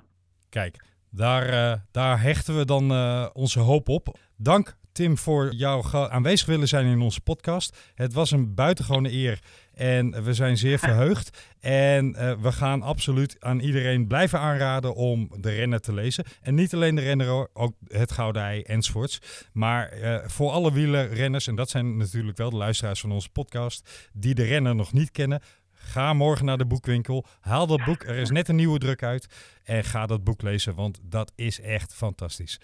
Kijk, 0.50 0.84
daar, 1.10 1.78
daar 1.92 2.22
hechten 2.22 2.58
we 2.58 2.66
dan 2.66 2.92
onze 3.34 3.60
hoop 3.60 3.90
op. 3.90 4.18
Dank 4.38 4.76
Tim, 4.92 5.18
voor 5.18 5.54
jouw 5.54 5.84
aanwezig 5.92 6.48
willen 6.48 6.68
zijn 6.68 6.86
in 6.86 7.02
onze 7.02 7.22
podcast. 7.22 7.92
Het 7.96 8.14
was 8.14 8.32
een 8.32 8.56
buitengewone 8.56 9.12
eer 9.12 9.40
en 9.82 10.24
we 10.24 10.34
zijn 10.34 10.58
zeer 10.58 10.80
verheugd. 10.80 11.50
En 11.60 12.16
uh, 12.18 12.34
we 12.42 12.52
gaan 12.52 12.82
absoluut 12.82 13.36
aan 13.40 13.60
iedereen 13.60 14.08
blijven 14.08 14.40
aanraden 14.40 14.96
om 14.96 15.32
de 15.40 15.52
renner 15.52 15.80
te 15.80 15.94
lezen. 15.94 16.24
En 16.42 16.56
niet 16.56 16.74
alleen 16.74 16.96
de 16.96 17.02
renner, 17.02 17.48
ook 17.54 17.74
het 17.88 18.12
Gouden 18.12 18.42
Ei 18.42 18.62
enzovoorts. 18.62 19.20
Maar 19.54 19.98
uh, 19.98 20.18
voor 20.26 20.52
alle 20.52 20.74
wielerrenners, 20.74 21.48
en 21.48 21.56
dat 21.56 21.70
zijn 21.70 21.98
natuurlijk 21.98 22.38
wel 22.38 22.50
de 22.50 22.56
luisteraars 22.56 23.00
van 23.00 23.12
onze 23.12 23.30
podcast, 23.30 24.10
die 24.14 24.34
de 24.36 24.44
renner 24.44 24.76
nog 24.76 24.94
niet 24.94 25.12
kennen. 25.12 25.42
Ga 25.72 26.14
morgen 26.14 26.46
naar 26.46 26.58
de 26.58 26.66
boekwinkel, 26.66 27.26
haal 27.40 27.68
dat 27.68 27.84
boek. 27.86 28.04
Er 28.04 28.16
is 28.16 28.30
net 28.30 28.48
een 28.48 28.56
nieuwe 28.56 28.80
druk 28.80 29.04
uit. 29.04 29.28
En 29.64 29.84
ga 29.84 30.06
dat 30.06 30.24
boek 30.24 30.42
lezen, 30.42 30.76
want 30.76 31.00
dat 31.04 31.32
is 31.36 31.62
echt 31.62 31.94
fantastisch. 31.94 32.60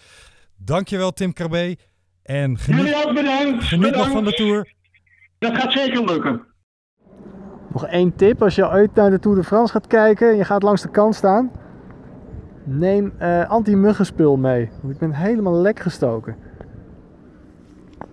Dankjewel 0.58 1.14
Tim 1.14 1.34
Krabbe. 1.34 1.78
En 2.24 2.58
geniet, 2.58 2.80
Jullie 2.80 3.06
ook 3.06 3.14
bedankt. 3.14 3.64
geniet 3.64 3.86
bedankt. 3.86 3.98
nog 4.08 4.16
van 4.16 4.24
de 4.24 4.34
Tour. 4.34 4.74
Dat 5.40 5.56
gaat 5.56 5.72
zeker 5.72 6.06
lukken. 6.06 6.56
Nog 7.78 7.90
één 7.90 8.16
tip, 8.16 8.42
als 8.42 8.56
je 8.56 8.70
ooit 8.70 8.96
naar 8.96 9.10
de 9.10 9.20
Tour 9.20 9.38
de 9.38 9.44
France 9.44 9.74
gaat 9.74 9.88
kijken 9.88 10.30
en 10.30 10.36
je 10.36 10.46
gaat 10.46 10.64
langs 10.64 10.82
de 10.82 10.90
kant 10.90 11.16
staan, 11.16 11.52
neem 12.64 13.14
uh, 13.22 13.50
anti-muggenspul 13.50 14.38
mee. 14.38 14.70
Want 14.82 14.94
ik 14.94 15.00
ben 15.00 15.14
helemaal 15.14 15.54
lek 15.54 15.80
gestoken. 15.80 16.38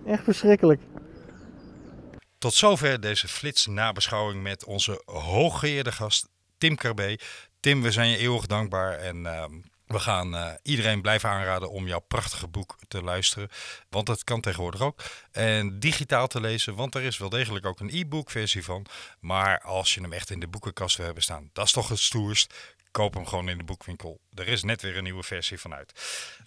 Echt 0.05 0.23
verschrikkelijk. 0.23 0.81
Tot 2.37 2.53
zover 2.53 3.01
deze 3.01 3.27
flits 3.27 3.67
nabeschouwing 3.67 4.43
met 4.43 4.65
onze 4.65 5.01
hooggeëerde 5.05 5.91
gast 5.91 6.29
Tim 6.57 6.75
Krabbe. 6.75 7.19
Tim, 7.59 7.81
we 7.81 7.91
zijn 7.91 8.09
je 8.09 8.17
eeuwig 8.17 8.45
dankbaar 8.45 8.91
en 8.91 9.17
uh, 9.17 9.43
we 9.87 9.99
gaan 9.99 10.35
uh, 10.35 10.51
iedereen 10.61 11.01
blijven 11.01 11.29
aanraden 11.29 11.69
om 11.69 11.87
jouw 11.87 11.99
prachtige 11.99 12.47
boek 12.47 12.75
te 12.87 13.03
luisteren. 13.03 13.49
Want 13.89 14.05
dat 14.05 14.23
kan 14.23 14.41
tegenwoordig 14.41 14.81
ook. 14.81 15.01
En 15.31 15.79
digitaal 15.79 16.27
te 16.27 16.41
lezen, 16.41 16.75
want 16.75 16.95
er 16.95 17.03
is 17.03 17.17
wel 17.17 17.29
degelijk 17.29 17.65
ook 17.65 17.79
een 17.79 17.93
e-book 17.93 18.31
versie 18.31 18.63
van. 18.63 18.85
Maar 19.19 19.61
als 19.61 19.93
je 19.93 20.01
hem 20.01 20.13
echt 20.13 20.29
in 20.29 20.39
de 20.39 20.47
boekenkast 20.47 20.97
wil 20.97 21.05
hebben 21.05 21.23
staan, 21.23 21.49
dat 21.53 21.65
is 21.65 21.71
toch 21.71 21.89
het 21.89 21.99
stoerst. 21.99 22.53
Koop 22.91 23.13
hem 23.13 23.25
gewoon 23.25 23.49
in 23.49 23.57
de 23.57 23.63
boekwinkel. 23.63 24.19
Er 24.33 24.47
is 24.47 24.63
net 24.63 24.81
weer 24.81 24.97
een 24.97 25.03
nieuwe 25.03 25.23
versie 25.23 25.59
van 25.59 25.73
uit. 25.73 25.93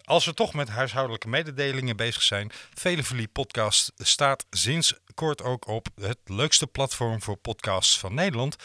Als 0.04 0.24
we 0.24 0.34
toch 0.34 0.54
met 0.54 0.68
huishoudelijke 0.68 1.28
mededelingen 1.28 1.96
bezig 1.96 2.22
zijn. 2.22 2.50
Veleverlie 2.74 3.28
Podcast 3.28 3.92
staat 3.96 4.46
sinds 4.50 4.94
kort 5.14 5.42
ook 5.42 5.66
op 5.66 5.88
het 6.00 6.18
leukste 6.24 6.66
platform 6.66 7.22
voor 7.22 7.36
podcasts 7.36 7.98
van 7.98 8.14
Nederland 8.14 8.56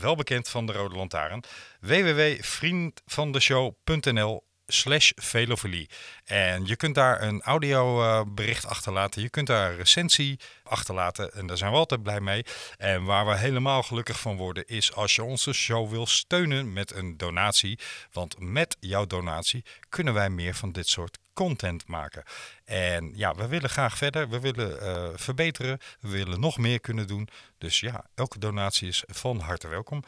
wel 0.00 0.16
bekend 0.16 0.48
van 0.48 0.66
de 0.66 0.72
Rode 0.72 0.96
Lantaarn, 0.96 1.42
www.vriendvandeshow.nl 1.80 4.44
slash 4.66 5.10
velofilie. 5.14 5.88
En 6.24 6.66
je 6.66 6.76
kunt 6.76 6.94
daar 6.94 7.22
een 7.22 7.42
audiobericht 7.42 8.66
achterlaten. 8.66 9.22
Je 9.22 9.30
kunt 9.30 9.46
daar 9.46 9.70
een 9.70 9.76
recensie 9.76 10.40
achterlaten. 10.62 11.32
En 11.32 11.46
daar 11.46 11.56
zijn 11.56 11.70
we 11.70 11.76
altijd 11.76 12.02
blij 12.02 12.20
mee. 12.20 12.44
En 12.76 13.04
waar 13.04 13.26
we 13.26 13.36
helemaal 13.36 13.82
gelukkig 13.82 14.20
van 14.20 14.36
worden 14.36 14.66
is 14.66 14.94
als 14.94 15.14
je 15.14 15.22
onze 15.22 15.52
show 15.52 15.90
wil 15.90 16.06
steunen 16.06 16.72
met 16.72 16.94
een 16.94 17.16
donatie. 17.16 17.78
Want 18.12 18.36
met 18.38 18.76
jouw 18.80 19.06
donatie 19.06 19.64
kunnen 19.88 20.14
wij 20.14 20.30
meer 20.30 20.54
van 20.54 20.72
dit 20.72 20.88
soort 20.88 21.18
content 21.36 21.86
maken. 21.86 22.22
En 22.64 23.12
ja, 23.14 23.34
we 23.34 23.46
willen 23.46 23.70
graag 23.70 23.96
verder. 23.96 24.28
We 24.28 24.40
willen 24.40 24.82
uh, 24.82 25.08
verbeteren. 25.14 25.78
We 26.00 26.08
willen 26.08 26.40
nog 26.40 26.58
meer 26.58 26.80
kunnen 26.80 27.06
doen. 27.06 27.28
Dus 27.58 27.80
ja, 27.80 28.04
elke 28.14 28.38
donatie 28.38 28.88
is 28.88 29.04
van 29.06 29.38
harte 29.38 29.68
welkom. 29.68 30.02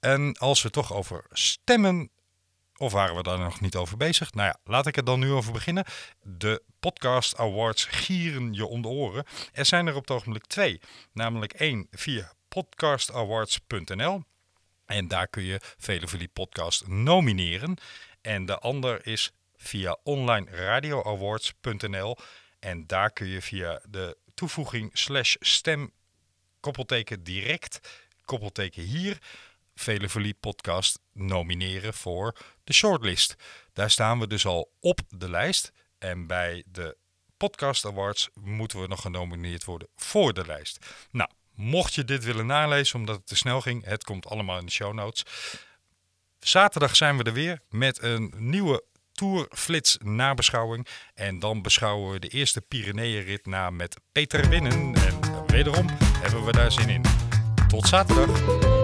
En 0.00 0.36
als 0.38 0.62
we 0.62 0.70
toch 0.70 0.92
over 0.92 1.24
stemmen 1.30 2.10
of 2.76 2.92
waren 2.92 3.16
we 3.16 3.22
daar 3.22 3.38
nog 3.38 3.60
niet 3.60 3.76
over 3.76 3.96
bezig? 3.96 4.32
Nou 4.32 4.48
ja, 4.48 4.58
laat 4.64 4.86
ik 4.86 4.96
er 4.96 5.04
dan 5.04 5.20
nu 5.20 5.30
over 5.30 5.52
beginnen. 5.52 5.84
De 6.22 6.62
Podcast 6.80 7.36
Awards 7.36 7.84
gieren 7.84 8.52
je 8.52 8.66
om 8.66 8.82
de 8.82 8.88
oren. 8.88 9.24
Er 9.52 9.66
zijn 9.66 9.86
er 9.86 9.94
op 9.94 10.00
het 10.00 10.10
ogenblik 10.10 10.46
twee. 10.46 10.80
Namelijk 11.12 11.52
één 11.52 11.86
via 11.90 12.32
podcastawards.nl. 12.48 14.22
En 14.86 15.08
daar 15.08 15.28
kun 15.28 15.42
je 15.42 15.60
Vele 15.78 16.28
Podcast 16.32 16.86
nomineren. 16.86 17.76
En 18.20 18.46
de 18.46 18.58
ander 18.58 19.06
is 19.06 19.32
via 19.64 19.98
onlineradioawards.nl. 20.02 22.16
En 22.58 22.86
daar 22.86 23.10
kun 23.10 23.26
je 23.26 23.42
via 23.42 23.80
de 23.88 24.16
toevoeging 24.34 24.90
slash 24.92 25.36
stem 25.40 25.92
koppelteken 26.60 27.24
direct 27.24 27.80
koppelteken 28.24 28.82
hier 28.82 29.18
Velevolie 29.74 30.36
podcast 30.40 30.98
nomineren 31.12 31.94
voor 31.94 32.36
de 32.64 32.72
shortlist. 32.72 33.34
Daar 33.72 33.90
staan 33.90 34.18
we 34.18 34.26
dus 34.26 34.46
al 34.46 34.72
op 34.80 35.00
de 35.08 35.30
lijst. 35.30 35.72
En 35.98 36.26
bij 36.26 36.62
de 36.66 36.96
Podcast 37.36 37.84
Awards 37.84 38.28
moeten 38.34 38.80
we 38.80 38.86
nog 38.86 39.00
genomineerd 39.00 39.64
worden 39.64 39.88
voor 39.96 40.32
de 40.32 40.46
lijst. 40.46 40.86
Nou, 41.10 41.30
mocht 41.54 41.94
je 41.94 42.04
dit 42.04 42.24
willen 42.24 42.46
nalezen 42.46 42.98
omdat 42.98 43.16
het 43.16 43.26
te 43.26 43.36
snel 43.36 43.60
ging, 43.60 43.84
het 43.84 44.04
komt 44.04 44.26
allemaal 44.26 44.58
in 44.58 44.66
de 44.66 44.72
show 44.72 44.92
notes. 44.92 45.24
Zaterdag 46.38 46.96
zijn 46.96 47.16
we 47.16 47.24
er 47.24 47.32
weer 47.32 47.60
met 47.68 48.02
een 48.02 48.34
nieuwe 48.36 48.84
Tour 49.14 49.46
Flits 49.50 49.98
nabeschouwing. 50.02 50.86
En 51.14 51.38
dan 51.38 51.62
beschouwen 51.62 52.12
we 52.12 52.18
de 52.18 52.28
eerste 52.28 52.60
Pyreneeënrit 52.60 53.46
na 53.46 53.70
met 53.70 53.96
Peter 54.12 54.48
Winnen. 54.48 54.94
En 54.94 55.20
wederom 55.46 55.86
hebben 56.22 56.44
we 56.44 56.52
daar 56.52 56.72
zin 56.72 56.88
in. 56.88 57.02
Tot 57.68 57.88
zaterdag. 57.88 58.83